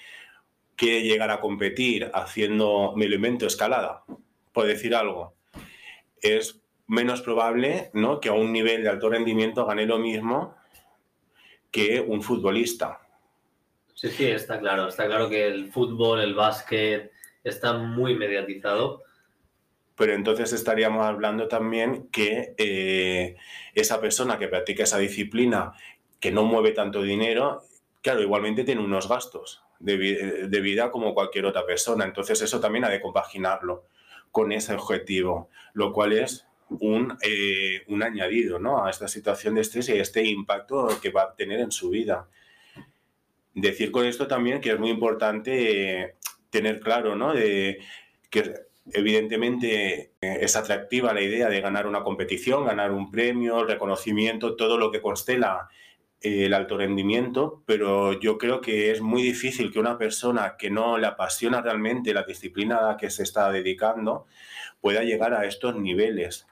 quiere 0.76 1.02
llegar 1.02 1.30
a 1.30 1.40
competir 1.40 2.10
haciendo 2.14 2.92
me 2.96 3.06
elemento 3.06 3.46
escalada, 3.46 4.04
por 4.52 4.66
decir 4.66 4.94
algo, 4.94 5.34
es 6.22 6.59
menos 6.90 7.22
probable 7.22 7.90
¿no? 7.94 8.18
que 8.20 8.28
a 8.28 8.32
un 8.32 8.52
nivel 8.52 8.82
de 8.82 8.88
alto 8.88 9.08
rendimiento 9.08 9.64
gane 9.64 9.86
lo 9.86 9.98
mismo 9.98 10.56
que 11.70 12.00
un 12.00 12.20
futbolista. 12.20 13.00
Sí, 13.94 14.08
sí, 14.08 14.26
está 14.26 14.58
claro. 14.58 14.88
Está 14.88 15.06
claro 15.06 15.28
que 15.28 15.46
el 15.46 15.70
fútbol, 15.70 16.20
el 16.20 16.34
básquet, 16.34 17.12
está 17.44 17.74
muy 17.74 18.16
mediatizado. 18.16 19.04
Pero 19.94 20.14
entonces 20.14 20.52
estaríamos 20.52 21.06
hablando 21.06 21.46
también 21.46 22.08
que 22.10 22.54
eh, 22.58 23.36
esa 23.72 24.00
persona 24.00 24.36
que 24.36 24.48
practica 24.48 24.82
esa 24.82 24.98
disciplina, 24.98 25.74
que 26.18 26.32
no 26.32 26.42
mueve 26.42 26.72
tanto 26.72 27.02
dinero, 27.02 27.62
claro, 28.02 28.20
igualmente 28.20 28.64
tiene 28.64 28.82
unos 28.82 29.08
gastos 29.08 29.62
de, 29.78 30.48
de 30.48 30.60
vida 30.60 30.90
como 30.90 31.14
cualquier 31.14 31.46
otra 31.46 31.64
persona. 31.64 32.04
Entonces 32.04 32.42
eso 32.42 32.58
también 32.58 32.84
ha 32.84 32.88
de 32.88 33.00
compaginarlo 33.00 33.84
con 34.32 34.50
ese 34.50 34.74
objetivo, 34.74 35.50
lo 35.72 35.92
cual 35.92 36.14
es 36.14 36.49
un, 36.70 37.16
eh, 37.22 37.82
un 37.88 38.02
añadido 38.02 38.58
¿no? 38.58 38.84
a 38.84 38.90
esta 38.90 39.08
situación 39.08 39.54
de 39.54 39.62
estrés 39.62 39.88
y 39.88 39.92
a 39.92 40.02
este 40.02 40.24
impacto 40.24 40.88
que 41.02 41.10
va 41.10 41.22
a 41.22 41.34
tener 41.34 41.60
en 41.60 41.72
su 41.72 41.90
vida. 41.90 42.28
Decir 43.54 43.90
con 43.90 44.06
esto 44.06 44.28
también 44.28 44.60
que 44.60 44.70
es 44.70 44.78
muy 44.78 44.90
importante 44.90 46.02
eh, 46.02 46.14
tener 46.50 46.80
claro 46.80 47.16
¿no? 47.16 47.34
de 47.34 47.78
que 48.30 48.54
evidentemente 48.92 50.12
eh, 50.20 50.38
es 50.40 50.56
atractiva 50.56 51.12
la 51.12 51.22
idea 51.22 51.48
de 51.48 51.60
ganar 51.60 51.86
una 51.86 52.02
competición, 52.02 52.64
ganar 52.64 52.92
un 52.92 53.10
premio, 53.10 53.64
reconocimiento, 53.64 54.56
todo 54.56 54.78
lo 54.78 54.90
que 54.90 55.02
constela 55.02 55.68
el 56.20 56.52
alto 56.52 56.76
rendimiento, 56.76 57.62
pero 57.64 58.20
yo 58.20 58.36
creo 58.36 58.60
que 58.60 58.90
es 58.90 59.00
muy 59.00 59.22
difícil 59.22 59.72
que 59.72 59.80
una 59.80 59.96
persona 59.96 60.56
que 60.58 60.70
no 60.70 60.98
le 60.98 61.06
apasiona 61.06 61.62
realmente 61.62 62.12
la 62.12 62.24
disciplina 62.24 62.76
a 62.76 62.88
la 62.88 62.96
que 62.98 63.08
se 63.08 63.22
está 63.22 63.50
dedicando 63.50 64.26
pueda 64.82 65.02
llegar 65.02 65.32
a 65.32 65.46
estos 65.46 65.76
niveles. 65.76 66.46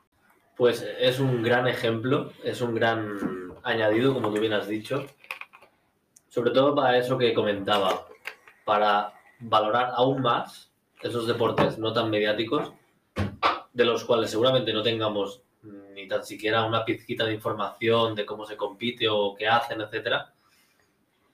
Pues 0.59 0.85
es 0.99 1.21
un 1.21 1.41
gran 1.45 1.69
ejemplo, 1.69 2.33
es 2.43 2.61
un 2.61 2.75
gran 2.75 3.55
añadido, 3.63 4.13
como 4.13 4.35
tú 4.35 4.41
bien 4.41 4.53
has 4.53 4.67
dicho, 4.67 5.07
sobre 6.29 6.51
todo 6.51 6.75
para 6.75 6.99
eso 6.99 7.17
que 7.17 7.33
comentaba, 7.33 8.09
para 8.65 9.13
valorar 9.39 9.93
aún 9.95 10.21
más 10.21 10.73
esos 11.01 11.29
deportes 11.29 11.79
no 11.79 11.93
tan 11.93 12.11
mediáticos, 12.11 12.73
de 13.73 13.85
los 13.85 14.05
cuales 14.05 14.33
seguramente 14.33 14.73
no 14.73 14.83
tengamos 14.83 15.43
ni 15.95 16.09
tan 16.09 16.25
siquiera 16.25 16.65
una 16.65 16.85
pizquita 16.85 17.25
de 17.25 17.35
información 17.35 18.17
de 18.17 18.27
cómo 18.27 18.45
se 18.45 18.57
compite 18.57 19.09
o 19.09 19.37
qué 19.37 19.47
hacen, 19.47 19.81
etcétera. 19.81 20.33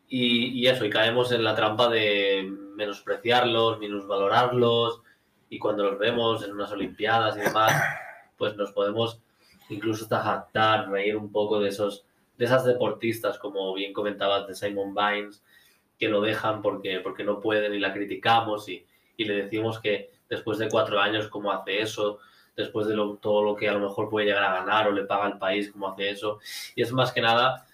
Y, 0.07 0.49
y, 0.49 0.67
eso, 0.67 0.85
y 0.85 0.91
caemos 0.91 1.33
en 1.33 1.45
la 1.45 1.55
trampa 1.55 1.89
de 1.89 2.47
menospreciarlos, 2.77 3.79
minusvalorarlos, 3.79 5.01
y 5.49 5.59
cuando 5.59 5.85
los 5.85 5.99
vemos 5.99 6.45
en 6.45 6.53
unas 6.53 6.71
Olimpiadas 6.73 7.39
y 7.39 7.41
demás, 7.41 7.73
pues 8.37 8.57
nos 8.57 8.73
podemos 8.73 9.21
incluso 9.69 10.07
jactar, 10.09 10.91
reír 10.91 11.17
un 11.17 11.33
poco 11.33 11.61
de 11.61 11.69
esos 11.69 12.05
de 12.37 12.47
esas 12.47 12.65
deportistas, 12.65 13.39
como 13.39 13.73
bien 13.75 13.93
comentabas, 13.93 14.47
de 14.47 14.55
Simon 14.55 14.95
Vines, 14.95 15.43
que 15.99 16.09
lo 16.09 16.21
dejan 16.21 16.63
porque, 16.63 17.01
porque 17.01 17.25
no 17.25 17.41
pueden 17.41 17.75
y 17.75 17.79
la 17.79 17.93
criticamos 17.93 18.69
y, 18.69 18.85
y 19.17 19.25
le 19.25 19.35
decimos 19.35 19.79
que 19.79 20.11
después 20.29 20.59
de 20.59 20.69
cuatro 20.69 20.99
años, 21.01 21.29
¿cómo 21.29 21.53
hace 21.53 21.81
eso? 21.81 22.19
Después 22.57 22.87
de 22.87 22.97
todo 23.21 23.43
lo 23.45 23.55
que 23.55 23.69
a 23.69 23.73
lo 23.73 23.81
mejor 23.81 24.09
puede 24.09 24.27
llegar 24.27 24.45
a 24.45 24.55
ganar 24.55 24.89
o 24.89 24.93
le 24.93 25.05
paga 25.05 25.29
el 25.29 25.39
país, 25.39 25.71
¿cómo 25.71 25.89
hace 25.89 26.11
eso? 26.11 26.41
Y 26.75 26.83
es 26.83 26.93
más 26.93 27.13
que 27.13 27.21
nada 27.21 27.67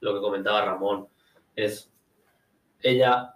lo 0.00 0.14
que 0.14 0.20
comentaba 0.20 0.64
Ramón, 0.64 1.08
es 1.54 1.90
ella 2.82 3.34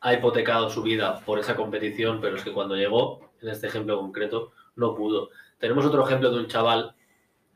ha 0.00 0.14
hipotecado 0.14 0.70
su 0.70 0.82
vida 0.82 1.20
por 1.20 1.38
esa 1.38 1.56
competición, 1.56 2.20
pero 2.20 2.36
es 2.36 2.44
que 2.44 2.52
cuando 2.52 2.76
llegó, 2.76 3.30
en 3.40 3.48
este 3.48 3.66
ejemplo 3.66 3.98
concreto, 3.98 4.52
no 4.76 4.94
pudo. 4.94 5.30
Tenemos 5.64 5.86
otro 5.86 6.04
ejemplo 6.04 6.30
de 6.30 6.40
un 6.40 6.46
chaval 6.46 6.94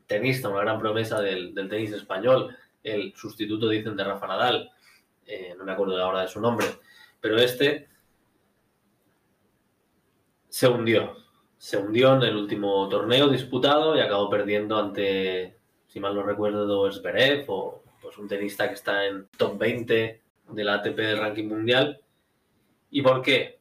tenista, 0.07 0.49
una 0.49 0.61
gran 0.61 0.79
promesa 0.79 1.21
del, 1.21 1.53
tenis 1.53 1.91
español, 1.91 2.57
el 2.81 3.13
sustituto, 3.15 3.69
dicen, 3.69 3.95
de 3.95 4.03
Rafa 4.03 4.25
Nadal, 4.25 4.71
eh, 5.27 5.53
no 5.55 5.63
me 5.63 5.73
acuerdo 5.73 6.03
ahora 6.03 6.21
de 6.21 6.27
su 6.27 6.41
nombre, 6.41 6.65
pero 7.21 7.37
este 7.37 7.87
se 10.47 10.67
hundió. 10.67 11.17
Se 11.59 11.77
hundió 11.77 12.15
en 12.15 12.23
el 12.23 12.35
último 12.35 12.89
torneo 12.89 13.27
disputado 13.27 13.95
y 13.95 13.99
acabó 13.99 14.27
perdiendo 14.27 14.79
ante, 14.79 15.59
si 15.85 15.99
mal 15.99 16.15
no 16.15 16.23
recuerdo, 16.23 16.91
Zverev 16.91 17.45
o 17.47 17.83
pues 18.01 18.17
un 18.17 18.27
tenista 18.27 18.67
que 18.69 18.73
está 18.73 19.05
en 19.05 19.27
top 19.37 19.55
20 19.59 20.21
de 20.49 20.63
la 20.63 20.73
ATP 20.73 20.97
del 20.97 21.19
ranking 21.19 21.47
mundial. 21.47 22.01
¿Y 22.89 23.03
por 23.03 23.21
qué? 23.21 23.59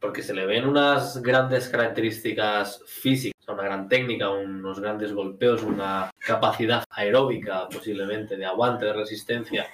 Porque 0.00 0.22
se 0.22 0.32
le 0.32 0.46
ven 0.46 0.66
unas 0.66 1.20
grandes 1.20 1.68
características 1.68 2.82
físicas, 2.86 3.31
una 3.48 3.62
gran 3.62 3.88
técnica, 3.88 4.30
unos 4.30 4.80
grandes 4.80 5.12
golpeos, 5.12 5.62
una 5.62 6.10
capacidad 6.18 6.84
aeróbica 6.90 7.68
posiblemente 7.68 8.36
de 8.36 8.46
aguante, 8.46 8.86
de 8.86 8.92
resistencia. 8.92 9.66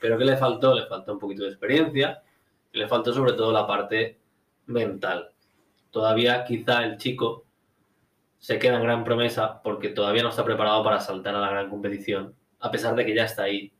Pero 0.00 0.18
¿qué 0.18 0.24
le 0.24 0.36
faltó? 0.36 0.74
Le 0.74 0.86
faltó 0.86 1.12
un 1.12 1.18
poquito 1.18 1.44
de 1.44 1.50
experiencia 1.50 2.22
y 2.72 2.78
le 2.78 2.88
faltó 2.88 3.12
sobre 3.12 3.34
todo 3.34 3.52
la 3.52 3.66
parte 3.66 4.18
mental. 4.66 5.30
Todavía 5.90 6.44
quizá 6.44 6.84
el 6.84 6.96
chico 6.96 7.44
se 8.38 8.58
queda 8.58 8.76
en 8.76 8.82
gran 8.82 9.04
promesa 9.04 9.62
porque 9.62 9.90
todavía 9.90 10.22
no 10.22 10.30
está 10.30 10.44
preparado 10.44 10.82
para 10.82 11.00
saltar 11.00 11.34
a 11.34 11.40
la 11.40 11.50
gran 11.50 11.68
competición, 11.68 12.34
a 12.60 12.70
pesar 12.70 12.94
de 12.94 13.04
que 13.04 13.14
ya 13.14 13.24
está 13.24 13.44
ahí, 13.44 13.72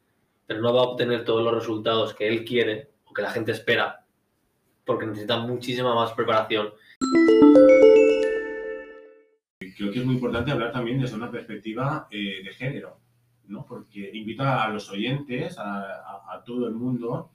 pero 0.46 0.60
no 0.60 0.74
va 0.74 0.80
a 0.80 0.84
obtener 0.84 1.24
todos 1.24 1.42
los 1.42 1.54
resultados 1.54 2.14
que 2.14 2.28
él 2.28 2.44
quiere 2.44 2.90
o 3.04 3.12
que 3.12 3.22
la 3.22 3.30
gente 3.30 3.52
espera, 3.52 4.04
porque 4.84 5.06
necesita 5.06 5.38
muchísima 5.38 5.94
más 5.94 6.12
preparación. 6.12 6.72
Creo 9.80 9.92
que 9.94 10.00
es 10.00 10.04
muy 10.04 10.16
importante 10.16 10.50
hablar 10.50 10.72
también 10.72 11.00
desde 11.00 11.16
una 11.16 11.30
perspectiva 11.30 12.06
eh, 12.10 12.42
de 12.44 12.50
género, 12.52 13.00
¿no? 13.48 13.64
porque 13.64 14.10
invita 14.12 14.62
a 14.62 14.68
los 14.68 14.90
oyentes, 14.90 15.56
a 15.58 16.42
todo 16.44 16.68
el 16.68 16.74
mundo, 16.74 17.30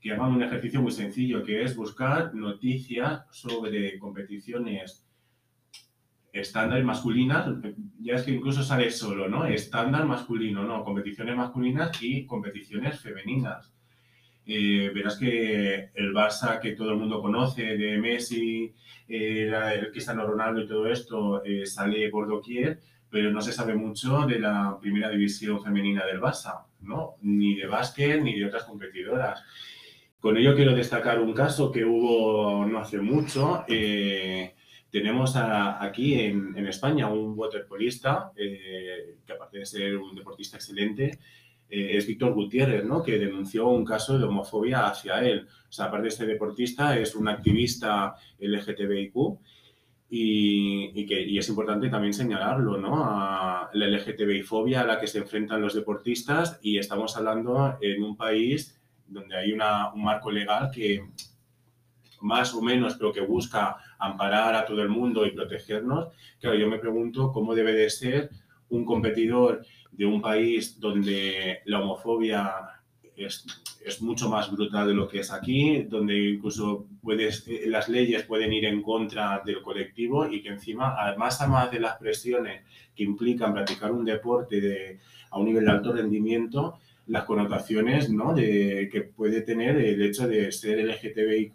que 0.00 0.10
hagan 0.10 0.32
un 0.32 0.42
ejercicio 0.42 0.80
muy 0.80 0.92
sencillo, 0.92 1.44
que 1.44 1.62
es 1.62 1.76
buscar 1.76 2.34
noticias 2.34 3.26
sobre 3.30 3.98
competiciones 3.98 5.06
estándar 6.32 6.82
masculinas, 6.82 7.46
ya 8.00 8.14
es 8.14 8.22
que 8.22 8.32
incluso 8.32 8.62
sale 8.62 8.90
solo, 8.90 9.28
¿no? 9.28 9.44
Estándar 9.44 10.06
masculino, 10.06 10.64
¿no? 10.64 10.84
Competiciones 10.84 11.36
masculinas 11.36 12.02
y 12.02 12.24
competiciones 12.24 13.00
femeninas. 13.00 13.71
Eh, 14.44 14.90
verás 14.92 15.18
que 15.18 15.90
el 15.94 16.12
Barça 16.12 16.58
que 16.60 16.72
todo 16.72 16.90
el 16.90 16.96
mundo 16.96 17.22
conoce, 17.22 17.76
de 17.76 17.98
Messi, 17.98 18.74
eh, 19.08 19.52
el 19.74 19.90
Cristiano 19.90 20.26
Ronaldo 20.26 20.62
y 20.62 20.66
todo 20.66 20.86
esto, 20.88 21.44
eh, 21.44 21.64
sale 21.64 22.08
por 22.08 22.26
doquier, 22.28 22.80
pero 23.08 23.30
no 23.30 23.40
se 23.40 23.52
sabe 23.52 23.74
mucho 23.74 24.26
de 24.26 24.40
la 24.40 24.76
primera 24.80 25.08
división 25.10 25.62
femenina 25.62 26.04
del 26.06 26.20
Barça, 26.20 26.64
¿no? 26.80 27.16
Ni 27.22 27.54
de 27.54 27.66
básquet 27.66 28.20
ni 28.20 28.38
de 28.38 28.46
otras 28.46 28.64
competidoras. 28.64 29.42
Con 30.18 30.36
ello 30.36 30.54
quiero 30.56 30.74
destacar 30.74 31.20
un 31.20 31.34
caso 31.34 31.70
que 31.70 31.84
hubo 31.84 32.64
no 32.64 32.78
hace 32.78 32.98
mucho. 32.98 33.64
Tenemos 33.66 35.34
aquí 35.36 36.14
en, 36.20 36.56
España 36.66 37.08
un 37.08 37.36
waterpolista, 37.36 38.30
que 38.36 39.32
aparte 39.32 39.58
de 39.58 39.66
ser 39.66 39.96
un 39.96 40.14
deportista 40.14 40.56
excelente, 40.56 41.18
eh, 41.74 41.96
es 41.96 42.06
Víctor 42.06 42.34
Gutiérrez, 42.34 42.84
¿no? 42.84 43.02
que 43.02 43.18
denunció 43.18 43.66
un 43.68 43.82
caso 43.82 44.18
de 44.18 44.24
homofobia 44.24 44.88
hacia 44.88 45.20
él. 45.22 45.48
O 45.48 45.72
sea, 45.72 45.86
aparte 45.86 46.04
de 46.04 46.10
ser 46.10 46.26
deportista, 46.26 46.98
es 46.98 47.16
un 47.16 47.28
activista 47.28 48.14
LGTBIQ 48.38 49.14
y, 50.10 51.06
que, 51.06 51.22
y 51.22 51.38
es 51.38 51.48
importante 51.48 51.88
también 51.88 52.12
señalarlo, 52.12 52.76
¿no? 52.76 53.02
A 53.02 53.70
la 53.72 53.86
LGTBI-fobia 53.86 54.82
a 54.82 54.86
la 54.86 55.00
que 55.00 55.06
se 55.06 55.20
enfrentan 55.20 55.62
los 55.62 55.72
deportistas 55.72 56.60
y 56.60 56.76
estamos 56.76 57.16
hablando 57.16 57.78
en 57.80 58.02
un 58.02 58.18
país 58.18 58.78
donde 59.06 59.34
hay 59.34 59.52
un 59.54 59.62
marco 60.02 60.30
legal 60.30 60.70
que 60.70 61.08
más 62.20 62.52
o 62.52 62.60
menos, 62.60 62.96
pero 62.96 63.14
que 63.14 63.22
busca 63.22 63.78
amparar 63.98 64.54
a 64.54 64.66
todo 64.66 64.82
el 64.82 64.90
mundo 64.90 65.24
y 65.24 65.30
protegernos. 65.30 66.08
Claro, 66.38 66.58
yo 66.58 66.68
me 66.68 66.78
pregunto 66.78 67.32
cómo 67.32 67.54
debe 67.54 67.72
de 67.72 67.88
ser 67.88 68.28
un 68.68 68.84
competidor 68.84 69.64
de 69.92 70.06
un 70.06 70.20
país 70.20 70.80
donde 70.80 71.60
la 71.66 71.80
homofobia 71.80 72.50
es, 73.14 73.46
es, 73.84 74.00
mucho 74.00 74.28
más 74.28 74.50
brutal 74.50 74.88
de 74.88 74.94
lo 74.94 75.06
que 75.06 75.20
es 75.20 75.30
aquí, 75.30 75.82
donde 75.82 76.30
incluso 76.30 76.86
puedes, 77.02 77.46
las 77.66 77.88
leyes 77.88 78.24
pueden 78.24 78.52
ir 78.52 78.64
en 78.64 78.82
contra 78.82 79.42
del 79.44 79.60
colectivo 79.62 80.26
y 80.26 80.42
que 80.42 80.48
encima, 80.48 80.96
además, 80.98 81.40
además 81.40 81.70
de 81.70 81.80
las 81.80 81.98
presiones 81.98 82.64
que 82.96 83.04
implican 83.04 83.52
practicar 83.52 83.92
un 83.92 84.04
deporte 84.04 84.60
de, 84.60 84.98
a 85.30 85.38
un 85.38 85.46
nivel 85.46 85.66
de 85.66 85.70
alto 85.70 85.92
rendimiento, 85.92 86.78
las 87.06 87.24
connotaciones 87.24 88.10
¿no? 88.10 88.34
de, 88.34 88.88
que 88.90 89.02
puede 89.02 89.42
tener 89.42 89.76
el 89.76 90.00
hecho 90.02 90.26
de 90.26 90.50
ser 90.52 90.78
LGTBIQ 90.78 91.54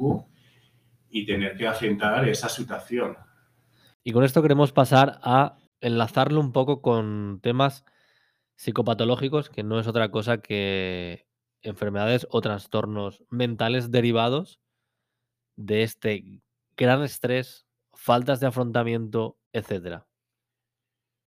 y 1.10 1.26
tener 1.26 1.58
que 1.58 1.68
afrontar 1.68 2.28
esa 2.30 2.50
situación. 2.50 3.16
Y 4.04 4.12
con 4.12 4.24
esto 4.24 4.42
queremos 4.42 4.72
pasar 4.72 5.20
a 5.24 5.58
enlazarlo 5.82 6.40
un 6.40 6.52
poco 6.52 6.82
con 6.82 7.40
temas 7.42 7.86
psicopatológicos, 8.58 9.50
que 9.50 9.64
no 9.64 9.80
es 9.80 9.88
otra 9.88 10.10
cosa 10.12 10.40
que 10.40 11.28
enfermedades 11.62 12.28
o 12.30 12.42
trastornos 12.42 13.24
mentales 13.30 13.92
derivados 13.92 14.60
de 15.56 15.84
este 15.84 16.42
gran 16.76 17.04
estrés, 17.04 17.66
faltas 17.94 18.40
de 18.40 18.48
afrontamiento, 18.48 19.38
etcétera. 19.54 20.08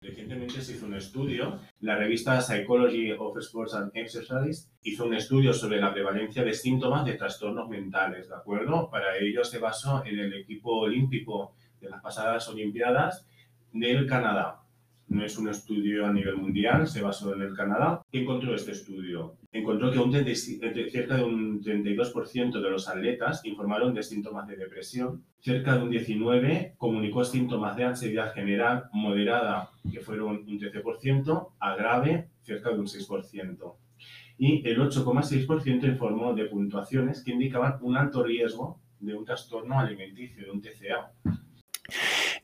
Recientemente 0.02 0.62
se 0.62 0.74
hizo 0.74 0.86
un 0.86 0.94
estudio, 0.94 1.60
la 1.80 1.96
revista 1.96 2.40
Psychology 2.40 3.12
of 3.14 3.38
Sports 3.40 3.74
and 3.74 3.92
Exercise 3.96 4.70
hizo 4.84 5.06
un 5.06 5.16
estudio 5.16 5.54
sobre 5.54 5.82
la 5.82 5.92
prevalencia 5.92 6.44
de 6.44 6.54
síntomas 6.54 7.04
de 7.04 7.16
trastornos 7.16 7.68
mentales, 7.68 8.30
¿de 8.30 8.36
acuerdo? 8.36 8.90
Para 8.92 9.18
ello 9.18 9.44
se 9.44 9.58
basó 9.58 10.06
en 10.06 10.20
el 10.20 10.34
equipo 10.34 10.82
olímpico 10.82 11.56
de 11.82 11.90
las 11.90 12.02
pasadas 12.02 12.48
Olimpiadas 12.48 13.26
del 13.74 14.06
Canadá 14.06 14.67
no 15.10 15.24
es 15.24 15.38
un 15.38 15.50
estudio 15.50 16.06
a 16.06 16.14
nivel 16.14 16.38
mundial, 16.38 16.88
se 16.88 17.02
basó 17.02 17.34
en 17.34 17.42
el 17.42 17.54
Canadá. 17.54 18.02
¿Qué 18.12 18.22
encontró 18.22 18.54
este 18.54 18.72
estudio? 18.72 19.36
Encontró 19.52 19.92
que 19.92 20.00
un 20.00 20.12
cerca 20.12 21.18
de 21.18 21.24
un 21.24 21.62
32% 21.62 22.62
de 22.62 22.70
los 22.70 22.88
atletas 22.90 23.44
informaron 23.46 23.94
de 23.94 24.04
síntomas 24.04 24.48
de 24.48 24.58
depresión, 24.58 25.24
cerca 25.40 25.78
de 25.78 25.84
un 25.84 25.92
19% 25.92 26.76
comunicó 26.78 27.24
síntomas 27.24 27.76
de 27.78 27.86
ansiedad 27.86 28.34
general 28.34 28.86
moderada, 28.92 29.70
que 29.92 30.02
fueron 30.02 30.44
un 30.48 30.60
13%, 30.60 31.50
a 31.60 31.76
grave, 31.76 32.30
cerca 32.42 32.72
de 32.72 32.80
un 32.80 32.88
6%. 32.88 33.76
Y 34.38 34.68
el 34.68 34.80
8,6% 34.80 35.88
informó 35.88 36.34
de 36.34 36.46
puntuaciones 36.46 37.24
que 37.24 37.32
indicaban 37.32 37.78
un 37.82 37.98
alto 37.98 38.24
riesgo 38.24 38.80
de 39.00 39.16
un 39.16 39.26
trastorno 39.26 39.80
alimenticio, 39.80 40.46
de 40.46 40.52
un 40.52 40.62
TCA. 40.62 41.12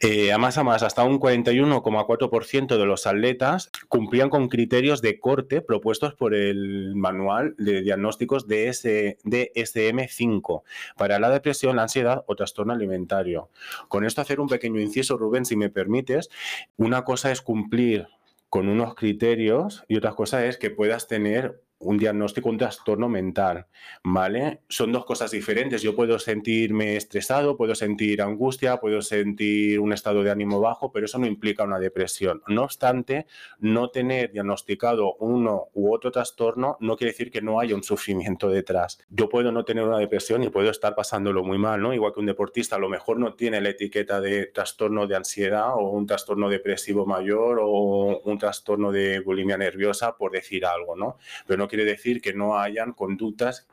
Eh, 0.06 0.34
a 0.34 0.38
más 0.38 0.58
a 0.58 0.66
más, 0.66 0.84
hasta 0.84 1.06
un 1.06 1.18
41,4% 1.18 2.78
de 2.78 2.86
los 2.86 3.08
atletas 3.08 3.72
cumplían 3.88 4.30
con 4.30 4.50
criterios 4.50 5.02
de 5.02 5.18
corte 5.18 5.62
propuestos 5.62 6.14
por 6.14 6.36
el 6.36 6.94
manual 6.94 7.56
de 7.58 7.82
diagnósticos 7.82 8.46
de 8.46 8.68
DSM-5 8.68 10.64
para 10.98 11.20
la 11.20 11.30
depresión, 11.30 11.78
la 11.78 11.84
ansiedad 11.84 12.26
o 12.28 12.36
trastorno 12.36 12.74
alimentario. 12.74 13.50
Con 13.88 14.04
esto 14.04 14.20
hacer 14.20 14.42
un 14.42 14.50
pequeño 14.50 14.82
inciso, 14.82 15.16
Rubén, 15.16 15.46
si 15.46 15.56
me 15.56 15.70
permites. 15.70 16.30
Una 16.76 17.06
cosa 17.06 17.32
es 17.32 17.42
cumplir 17.42 18.10
con 18.50 18.68
unos 18.68 18.96
criterios 18.96 19.86
y 19.88 19.96
otra 19.96 20.16
cosa 20.16 20.46
es 20.46 20.58
que 20.58 20.70
puedas 20.70 21.08
tener 21.08 21.63
un 21.84 21.98
diagnóstico, 21.98 22.50
un 22.50 22.58
trastorno 22.58 23.10
mental, 23.10 23.68
¿vale? 24.04 24.62
Son 24.68 24.92
dos 24.92 25.06
cosas 25.06 25.32
diferentes. 25.32 25.82
Yo 25.82 25.96
puedo 25.96 26.20
sentirme 26.20 26.96
estresado, 26.96 27.58
puedo 27.58 27.76
sentir 27.76 28.22
angustia, 28.22 28.78
puedo 28.78 29.02
sentir 29.02 29.80
un 29.80 29.94
estado 29.94 30.24
de 30.24 30.32
ánimo 30.32 30.60
bajo, 30.60 30.92
pero 30.92 31.06
eso 31.06 31.20
no 31.20 31.26
implica 31.26 31.64
una 31.64 31.80
depresión. 31.80 32.42
No 32.48 32.64
obstante, 32.64 33.28
no 33.60 33.90
tener 33.90 34.32
diagnosticado 34.32 35.16
uno 35.16 35.70
u 35.74 35.94
otro 35.94 36.12
trastorno 36.12 36.78
no 36.80 36.96
quiere 36.96 37.12
decir 37.12 37.32
que 37.32 37.42
no 37.42 37.60
haya 37.60 37.76
un 37.76 37.84
sufrimiento 37.84 38.50
detrás. 38.50 39.00
Yo 39.10 39.30
puedo 39.30 39.52
no 39.52 39.66
tener 39.66 39.84
una 39.84 39.98
depresión 39.98 40.44
y 40.44 40.50
puedo 40.50 40.70
estar 40.70 40.96
pasándolo 40.96 41.44
muy 41.44 41.58
mal, 41.58 41.82
¿no? 41.82 41.94
Igual 41.94 42.14
que 42.14 42.20
un 42.20 42.26
deportista 42.26 42.76
a 42.76 42.80
lo 42.80 42.90
mejor 42.90 43.20
no 43.20 43.34
tiene 43.34 43.62
la 43.62 43.70
etiqueta 43.70 44.22
de 44.22 44.48
trastorno 44.48 45.08
de 45.08 45.16
ansiedad 45.16 45.74
o 45.76 45.90
un 45.90 46.06
trastorno 46.06 46.50
depresivo 46.50 47.06
mayor 47.06 47.60
o 47.62 48.22
un 48.24 48.38
trastorno 48.38 48.92
de 48.92 49.20
bulimia 49.20 49.58
nerviosa, 49.58 50.16
por 50.18 50.32
decir 50.32 50.66
algo, 50.66 50.96
¿no? 50.96 51.18
Pero 51.48 51.58
no 51.58 51.68
quiere 51.74 51.90
decir 51.90 52.22
que 52.22 52.36
no 52.36 52.60
hayan 52.60 52.94
conductas 52.94 53.68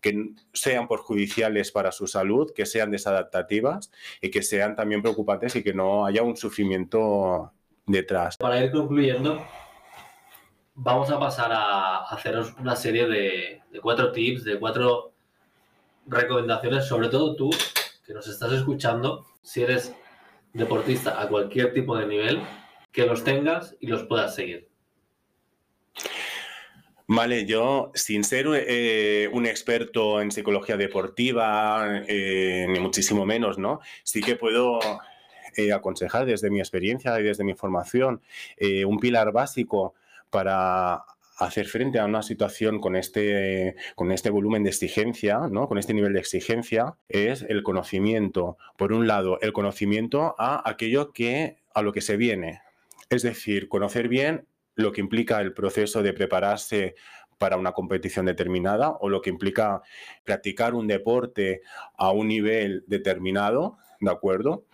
que 0.00 0.32
sean 0.52 0.88
perjudiciales 0.88 1.70
para 1.70 1.92
su 1.92 2.08
salud, 2.08 2.52
que 2.52 2.66
sean 2.66 2.90
desadaptativas 2.90 3.92
y 4.20 4.32
que 4.32 4.42
sean 4.42 4.74
también 4.74 5.00
preocupantes 5.00 5.54
y 5.54 5.62
que 5.62 5.72
no 5.72 6.04
haya 6.04 6.24
un 6.24 6.36
sufrimiento 6.36 7.52
detrás. 7.86 8.36
Para 8.36 8.64
ir 8.64 8.72
concluyendo, 8.72 9.46
vamos 10.74 11.08
a 11.12 11.20
pasar 11.20 11.52
a 11.52 11.98
haceros 11.98 12.52
una 12.58 12.74
serie 12.74 13.06
de, 13.06 13.62
de 13.70 13.80
cuatro 13.80 14.10
tips, 14.10 14.42
de 14.42 14.58
cuatro 14.58 15.12
recomendaciones, 16.08 16.84
sobre 16.84 17.10
todo 17.10 17.36
tú, 17.36 17.50
que 18.04 18.12
nos 18.12 18.26
estás 18.26 18.52
escuchando, 18.54 19.24
si 19.42 19.62
eres 19.62 19.94
deportista 20.52 21.22
a 21.22 21.28
cualquier 21.28 21.72
tipo 21.72 21.96
de 21.96 22.08
nivel, 22.08 22.42
que 22.90 23.06
los 23.06 23.22
tengas 23.22 23.76
y 23.78 23.86
los 23.86 24.02
puedas 24.02 24.34
seguir. 24.34 24.68
Vale, 27.08 27.46
yo 27.46 27.92
sin 27.94 28.24
ser 28.24 28.46
eh, 28.52 29.28
un 29.32 29.46
experto 29.46 30.20
en 30.20 30.32
psicología 30.32 30.76
deportiva, 30.76 32.02
eh, 32.08 32.66
ni 32.68 32.80
muchísimo 32.80 33.24
menos, 33.24 33.58
¿no? 33.58 33.78
Sí 34.02 34.20
que 34.20 34.34
puedo 34.34 34.80
eh, 35.56 35.72
aconsejar 35.72 36.26
desde 36.26 36.50
mi 36.50 36.58
experiencia 36.58 37.18
y 37.20 37.22
desde 37.22 37.44
mi 37.44 37.54
formación 37.54 38.22
un 38.86 38.98
pilar 38.98 39.30
básico 39.30 39.94
para 40.30 41.04
hacer 41.38 41.66
frente 41.66 42.00
a 42.00 42.06
una 42.06 42.22
situación 42.22 42.80
con 42.80 42.96
este, 42.96 43.76
con 43.94 44.10
este 44.10 44.30
volumen 44.30 44.64
de 44.64 44.70
exigencia, 44.70 45.40
¿no? 45.50 45.68
con 45.68 45.78
este 45.78 45.94
nivel 45.94 46.14
de 46.14 46.20
exigencia, 46.20 46.96
es 47.08 47.42
el 47.42 47.62
conocimiento. 47.62 48.56
Por 48.76 48.92
un 48.92 49.06
lado, 49.06 49.38
el 49.42 49.52
conocimiento 49.52 50.34
a 50.38 50.68
aquello 50.68 51.12
que 51.12 51.58
a 51.74 51.82
lo 51.82 51.92
que 51.92 52.00
se 52.00 52.16
viene. 52.16 52.62
Es 53.10 53.22
decir, 53.22 53.68
conocer 53.68 54.08
bien 54.08 54.46
lo 54.76 54.92
que 54.92 55.00
implica 55.00 55.40
el 55.40 55.52
proceso 55.52 56.02
de 56.02 56.12
prepararse 56.12 56.94
para 57.38 57.56
una 57.56 57.72
competición 57.72 58.26
determinada 58.26 58.90
o 58.90 59.08
lo 59.08 59.20
que 59.20 59.30
implica 59.30 59.82
practicar 60.24 60.74
un 60.74 60.86
deporte 60.86 61.62
a 61.96 62.10
un 62.10 62.28
nivel 62.28 62.84
determinado, 62.86 63.78
¿de 64.00 64.10
acuerdo? 64.10 64.66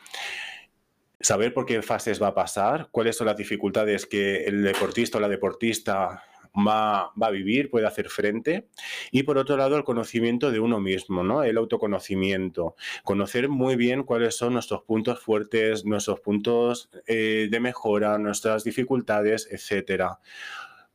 Saber 1.21 1.55
por 1.55 1.67
qué 1.67 1.83
fases 1.83 2.23
va 2.23 2.29
a 2.29 2.35
pasar, 2.35 2.89
cuáles 2.91 3.17
son 3.17 3.29
las 3.29 3.37
dificultades 3.37 4.07
que 4.07 4.45
el 4.45 4.63
deportista 4.63 5.19
o 5.19 5.21
la 5.21 5.29
deportista 5.29 6.25
va, 6.57 7.13
va, 7.21 7.27
a 7.27 7.31
vivir, 7.31 7.71
puede 7.71 7.87
hacer 7.87 8.09
frente. 8.09 8.69
Y 9.11 9.23
por 9.23 9.39
otro 9.39 9.57
lado, 9.57 9.77
el 9.77 9.85
conocimiento 9.85 10.51
de 10.51 10.61
uno 10.61 10.81
mismo, 10.81 11.23
¿no? 11.23 11.43
El 11.43 11.57
autoconocimiento. 11.59 12.77
Conocer 13.05 13.49
muy 13.49 13.77
bien 13.77 14.03
cuáles 14.03 14.37
son 14.37 14.55
nuestros 14.55 14.83
puntos 14.83 15.21
fuertes, 15.21 15.85
nuestros 15.85 16.21
puntos 16.21 16.91
eh, 17.07 17.49
de 17.51 17.61
mejora, 17.61 18.19
nuestras 18.19 18.65
dificultades, 18.65 19.49
etcétera 19.51 20.21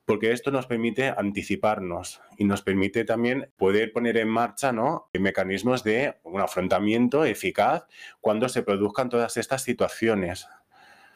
porque 0.08 0.32
esto 0.32 0.52
nos 0.52 0.68
permite 0.68 1.10
anticiparnos 1.10 2.22
y 2.38 2.46
nos 2.46 2.62
permite 2.62 3.04
también 3.04 3.52
poder 3.58 3.92
poner 3.92 4.16
en 4.16 4.30
marcha 4.30 4.72
¿no? 4.72 5.10
mecanismos 5.12 5.84
de 5.84 6.16
un 6.24 6.40
afrontamiento 6.40 7.26
eficaz 7.26 7.84
cuando 8.22 8.48
se 8.48 8.64
produzcan 8.64 9.10
todas 9.10 9.36
estas 9.36 9.64
situaciones. 9.64 10.48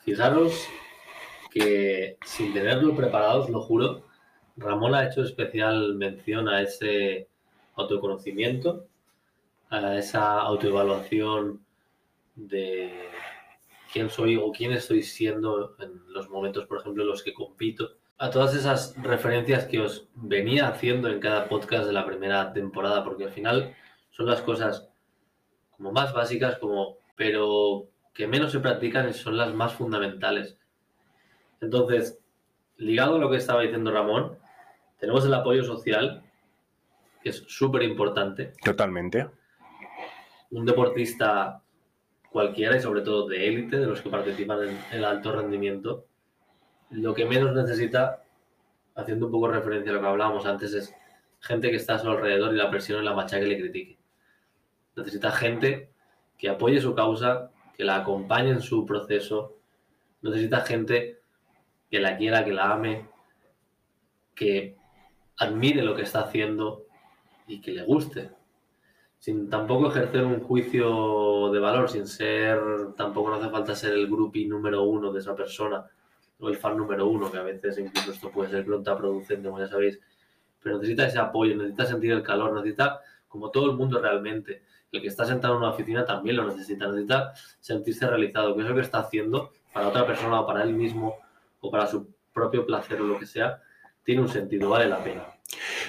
Fijaros 0.03 0.67
que 1.49 2.17
sin 2.25 2.53
tenerlo 2.53 2.93
preparados, 2.93 3.49
lo 3.49 3.61
juro, 3.61 4.03
Ramón 4.61 4.95
ha 4.95 5.05
hecho 5.05 5.23
especial 5.23 5.95
mención 5.95 6.47
a 6.47 6.61
ese 6.61 7.27
autoconocimiento, 7.75 8.87
a 9.69 9.97
esa 9.97 10.41
autoevaluación 10.41 11.65
de 12.35 13.09
quién 13.91 14.09
soy 14.09 14.37
o 14.37 14.51
quién 14.51 14.71
estoy 14.71 15.03
siendo 15.03 15.75
en 15.79 16.01
los 16.13 16.29
momentos, 16.29 16.65
por 16.65 16.79
ejemplo, 16.79 17.03
en 17.03 17.09
los 17.09 17.23
que 17.23 17.33
compito. 17.33 17.97
A 18.17 18.29
todas 18.29 18.55
esas 18.55 18.95
referencias 19.01 19.65
que 19.65 19.79
os 19.79 20.07
venía 20.13 20.67
haciendo 20.67 21.09
en 21.09 21.19
cada 21.19 21.49
podcast 21.49 21.87
de 21.87 21.93
la 21.93 22.05
primera 22.05 22.53
temporada, 22.53 23.03
porque 23.03 23.25
al 23.25 23.31
final 23.31 23.75
son 24.11 24.27
las 24.27 24.41
cosas 24.41 24.89
como 25.75 25.91
más 25.91 26.13
básicas, 26.13 26.59
como, 26.59 26.97
pero 27.15 27.87
que 28.13 28.27
menos 28.27 28.51
se 28.51 28.59
practican 28.59 29.09
y 29.09 29.13
son 29.13 29.37
las 29.37 29.53
más 29.53 29.73
fundamentales. 29.73 30.57
Entonces, 31.61 32.19
ligado 32.77 33.15
a 33.15 33.19
lo 33.19 33.29
que 33.29 33.37
estaba 33.37 33.61
diciendo 33.61 33.91
Ramón, 33.91 34.37
tenemos 35.01 35.25
el 35.25 35.33
apoyo 35.33 35.63
social, 35.63 36.23
que 37.23 37.29
es 37.29 37.43
súper 37.47 37.81
importante. 37.81 38.53
Totalmente. 38.63 39.27
Un 40.51 40.63
deportista 40.63 41.59
cualquiera 42.31 42.77
y 42.77 42.81
sobre 42.81 43.01
todo 43.01 43.27
de 43.27 43.47
élite, 43.47 43.79
de 43.79 43.87
los 43.87 43.99
que 43.99 44.11
participan 44.11 44.59
en 44.63 44.77
el 44.91 45.03
alto 45.03 45.31
rendimiento, 45.31 46.05
lo 46.91 47.15
que 47.15 47.25
menos 47.25 47.55
necesita, 47.55 48.23
haciendo 48.93 49.25
un 49.25 49.31
poco 49.31 49.47
referencia 49.47 49.91
a 49.91 49.95
lo 49.95 50.01
que 50.01 50.07
hablábamos 50.07 50.45
antes, 50.45 50.71
es 50.75 50.93
gente 51.39 51.71
que 51.71 51.77
está 51.77 51.95
a 51.95 51.99
su 51.99 52.07
alrededor 52.07 52.53
y 52.53 52.57
la 52.57 52.69
presión 52.69 52.99
en 52.99 53.05
la 53.05 53.15
machaca 53.15 53.41
que 53.41 53.47
le 53.47 53.59
critique. 53.59 53.97
Necesita 54.95 55.31
gente 55.31 55.89
que 56.37 56.47
apoye 56.47 56.79
su 56.79 56.93
causa, 56.93 57.49
que 57.75 57.83
la 57.83 57.95
acompañe 57.95 58.51
en 58.51 58.61
su 58.61 58.85
proceso. 58.85 59.57
Necesita 60.21 60.61
gente 60.61 61.21
que 61.89 61.99
la 61.99 62.17
quiera, 62.17 62.45
que 62.45 62.53
la 62.53 62.71
ame, 62.73 63.07
que 64.35 64.79
admire 65.41 65.81
lo 65.81 65.95
que 65.95 66.03
está 66.03 66.21
haciendo 66.21 66.85
y 67.47 67.61
que 67.61 67.71
le 67.71 67.83
guste. 67.83 68.29
Sin 69.17 69.49
tampoco 69.49 69.87
ejercer 69.87 70.23
un 70.23 70.39
juicio 70.41 71.51
de 71.51 71.59
valor, 71.59 71.89
sin 71.89 72.05
ser, 72.05 72.59
tampoco 72.95 73.29
no 73.29 73.35
hace 73.37 73.49
falta 73.49 73.75
ser 73.75 73.93
el 73.93 74.07
grupi 74.07 74.45
número 74.45 74.83
uno 74.83 75.11
de 75.11 75.19
esa 75.19 75.35
persona 75.35 75.83
o 76.39 76.49
el 76.49 76.57
fan 76.57 76.77
número 76.77 77.07
uno, 77.07 77.31
que 77.31 77.37
a 77.37 77.43
veces 77.43 77.77
incluso 77.79 78.11
esto 78.11 78.29
puede 78.31 78.49
ser 78.51 78.65
producente, 78.65 79.47
como 79.47 79.59
ya 79.59 79.67
sabéis, 79.67 79.99
pero 80.61 80.77
necesita 80.77 81.07
ese 81.07 81.19
apoyo, 81.19 81.55
necesita 81.55 81.85
sentir 81.85 82.11
el 82.11 82.23
calor, 82.23 82.53
necesita, 82.53 83.01
como 83.27 83.49
todo 83.49 83.69
el 83.69 83.77
mundo 83.77 83.99
realmente, 83.99 84.63
el 84.91 85.01
que 85.01 85.07
está 85.07 85.25
sentado 85.25 85.53
en 85.55 85.59
una 85.59 85.71
oficina 85.71 86.05
también 86.05 86.35
lo 86.35 86.45
necesita, 86.45 86.87
necesita 86.87 87.33
sentirse 87.59 88.07
realizado, 88.07 88.55
que 88.55 88.61
eso 88.61 88.75
que 88.75 88.81
está 88.81 88.99
haciendo 88.99 89.51
para 89.73 89.87
otra 89.87 90.05
persona 90.05 90.41
o 90.41 90.45
para 90.45 90.63
él 90.63 90.73
mismo 90.73 91.17
o 91.61 91.71
para 91.71 91.87
su 91.87 92.13
propio 92.33 92.65
placer 92.65 93.01
o 93.01 93.05
lo 93.05 93.19
que 93.19 93.25
sea, 93.25 93.61
tiene 94.03 94.21
un 94.21 94.29
sentido, 94.29 94.69
vale 94.69 94.87
la 94.87 95.03
pena. 95.03 95.25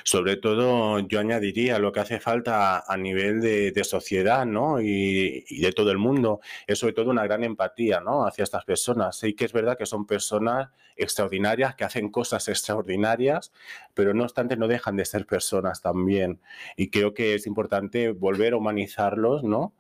Sobre 0.05 0.37
todo, 0.37 0.99
yo 1.01 1.21
añadiría 1.21 1.79
lo 1.79 1.93
que 1.93 2.01
hace 2.01 2.21
falta 2.21 2.85
a 2.87 2.97
nivel 2.97 3.41
de, 3.41 3.85
sociedad 3.85 4.45
¿no? 4.45 4.81
Y, 4.81 5.45
de 5.61 5.73
todo 5.73 5.91
el 5.91 5.99
mundo, 5.99 6.41
es 6.67 6.79
sobre 6.79 6.95
todo 6.95 7.11
una 7.11 7.25
gran 7.25 7.45
empatía 7.45 8.01
¿no? 8.01 8.27
hacia 8.27 8.45
estas 8.45 8.65
personas. 8.65 9.17
Sí 9.17 9.35
que 9.35 9.45
es 9.45 9.53
verdad 9.53 9.79
que 9.79 9.87
son 9.87 10.07
personas 10.07 10.71
extraordinarias, 10.97 11.75
que 11.75 11.85
hacen 11.85 12.11
cosas 12.11 12.49
extraordinarias, 12.49 13.53
pero 13.95 14.15
no 14.15 14.25
obstante 14.25 14.57
no 14.57 14.69
dejan 14.69 14.97
de 14.97 15.05
ser 15.05 15.27
personas 15.27 15.81
también. 15.81 16.41
Y 16.77 16.91
creo 16.91 17.15
que 17.15 17.35
es 17.35 17.47
importante 17.47 18.11
volver 18.11 18.55
a 18.55 18.57
humanizarlos, 18.57 19.45
¿no? 19.45 19.75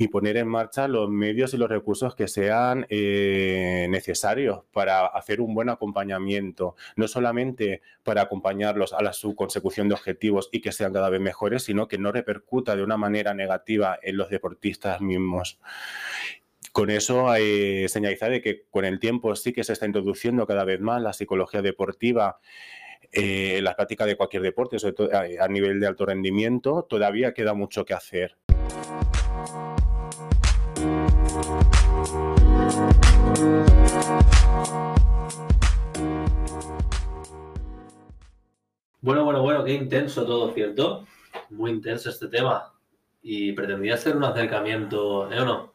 Y 0.00 0.08
poner 0.08 0.38
en 0.38 0.48
marcha 0.48 0.88
los 0.88 1.10
medios 1.10 1.52
y 1.52 1.58
los 1.58 1.68
recursos 1.68 2.14
que 2.14 2.26
sean 2.26 2.86
eh, 2.88 3.86
necesarios 3.90 4.62
para 4.72 5.04
hacer 5.04 5.42
un 5.42 5.54
buen 5.54 5.68
acompañamiento, 5.68 6.74
no 6.96 7.06
solamente 7.06 7.82
para 8.02 8.22
acompañarlos 8.22 8.94
a 8.94 9.02
la, 9.02 9.12
su 9.12 9.36
consecución 9.36 9.88
de 9.90 9.94
objetivos 9.94 10.48
y 10.52 10.62
que 10.62 10.72
sean 10.72 10.94
cada 10.94 11.10
vez 11.10 11.20
mejores, 11.20 11.64
sino 11.64 11.86
que 11.86 11.98
no 11.98 12.12
repercuta 12.12 12.76
de 12.76 12.82
una 12.82 12.96
manera 12.96 13.34
negativa 13.34 13.98
en 14.02 14.16
los 14.16 14.30
deportistas 14.30 15.02
mismos. 15.02 15.60
Con 16.72 16.88
eso 16.88 17.28
hay 17.28 17.86
señalizar 17.88 18.30
de 18.30 18.40
que 18.40 18.62
con 18.70 18.86
el 18.86 19.00
tiempo 19.00 19.36
sí 19.36 19.52
que 19.52 19.64
se 19.64 19.74
está 19.74 19.84
introduciendo 19.84 20.46
cada 20.46 20.64
vez 20.64 20.80
más 20.80 21.02
la 21.02 21.12
psicología 21.12 21.60
deportiva 21.60 22.40
eh, 23.12 23.58
en 23.58 23.64
la 23.64 23.76
práctica 23.76 24.06
de 24.06 24.16
cualquier 24.16 24.44
deporte, 24.44 24.78
sobre 24.78 24.94
todo 24.94 25.10
a 25.12 25.48
nivel 25.48 25.78
de 25.78 25.86
alto 25.86 26.06
rendimiento, 26.06 26.86
todavía 26.88 27.34
queda 27.34 27.52
mucho 27.52 27.84
que 27.84 27.92
hacer. 27.92 28.38
Bueno, 39.02 39.24
bueno, 39.24 39.42
bueno, 39.42 39.64
qué 39.64 39.72
intenso 39.72 40.26
todo, 40.26 40.52
¿cierto? 40.52 41.06
Muy 41.50 41.70
intenso 41.70 42.10
este 42.10 42.28
tema. 42.28 42.74
Y 43.22 43.52
pretendía 43.52 43.94
hacer 43.94 44.16
un 44.16 44.24
acercamiento, 44.24 45.32
¿eh 45.32 45.40
o 45.40 45.44
no? 45.44 45.70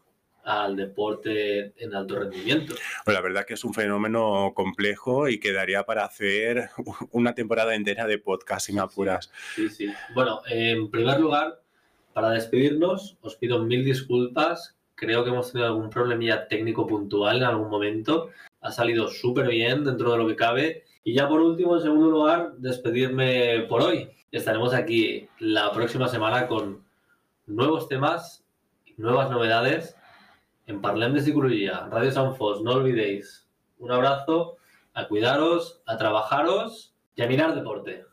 al 0.46 0.76
deporte 0.76 1.74
en 1.84 1.96
alto 1.96 2.20
rendimiento. 2.20 2.76
Pues 3.04 3.16
la 3.16 3.22
verdad 3.22 3.46
que 3.46 3.56
es 3.56 3.64
un 3.64 3.74
fenómeno 3.74 4.54
complejo 4.56 5.28
y 5.28 5.40
quedaría 5.40 5.84
para 5.84 6.06
hacer 6.06 6.70
una 7.12 7.34
temporada 7.34 7.76
entera 7.76 8.06
de 8.06 8.20
podcast, 8.20 8.68
si 8.68 8.74
me 8.74 8.82
apuras. 8.82 9.32
Sí, 9.56 9.70
sí. 9.70 9.92
Bueno, 10.14 10.42
en 10.48 10.92
primer 10.92 11.20
lugar, 11.20 11.62
para 12.14 12.30
despedirnos, 12.30 13.18
os 13.22 13.36
pido 13.36 13.64
mil 13.64 13.84
disculpas. 13.84 14.75
Creo 14.96 15.24
que 15.24 15.30
hemos 15.30 15.52
tenido 15.52 15.68
algún 15.68 15.90
problemilla 15.90 16.48
técnico 16.48 16.88
puntual 16.88 17.38
en 17.38 17.44
algún 17.44 17.70
momento. 17.70 18.30
Ha 18.62 18.72
salido 18.72 19.10
súper 19.10 19.50
bien 19.50 19.84
dentro 19.84 20.12
de 20.12 20.18
lo 20.18 20.28
que 20.28 20.36
cabe. 20.36 20.84
Y 21.04 21.14
ya 21.14 21.28
por 21.28 21.42
último, 21.42 21.76
en 21.76 21.84
segundo 21.84 22.10
lugar, 22.10 22.54
despedirme 22.58 23.66
por 23.70 23.82
hoy. 23.82 24.10
Estaremos 24.32 24.74
aquí 24.74 25.28
la 25.40 25.72
próxima 25.72 26.08
semana 26.08 26.48
con 26.48 26.84
nuevos 27.46 27.88
temas, 27.88 28.46
nuevas 28.98 29.30
novedades 29.30 29.96
en 30.68 30.82
Parlem 30.82 31.14
de 31.14 31.22
Psicología, 31.22 31.88
Radio 31.92 32.12
Sanfos, 32.12 32.62
no 32.64 32.72
olvidéis. 32.72 33.48
Un 33.78 33.92
abrazo, 33.92 34.58
a 34.94 35.08
cuidaros, 35.08 35.82
a 35.86 35.98
trabajaros 35.98 36.96
y 37.16 37.22
a 37.22 37.28
mirar 37.28 37.54
deporte. 37.54 38.06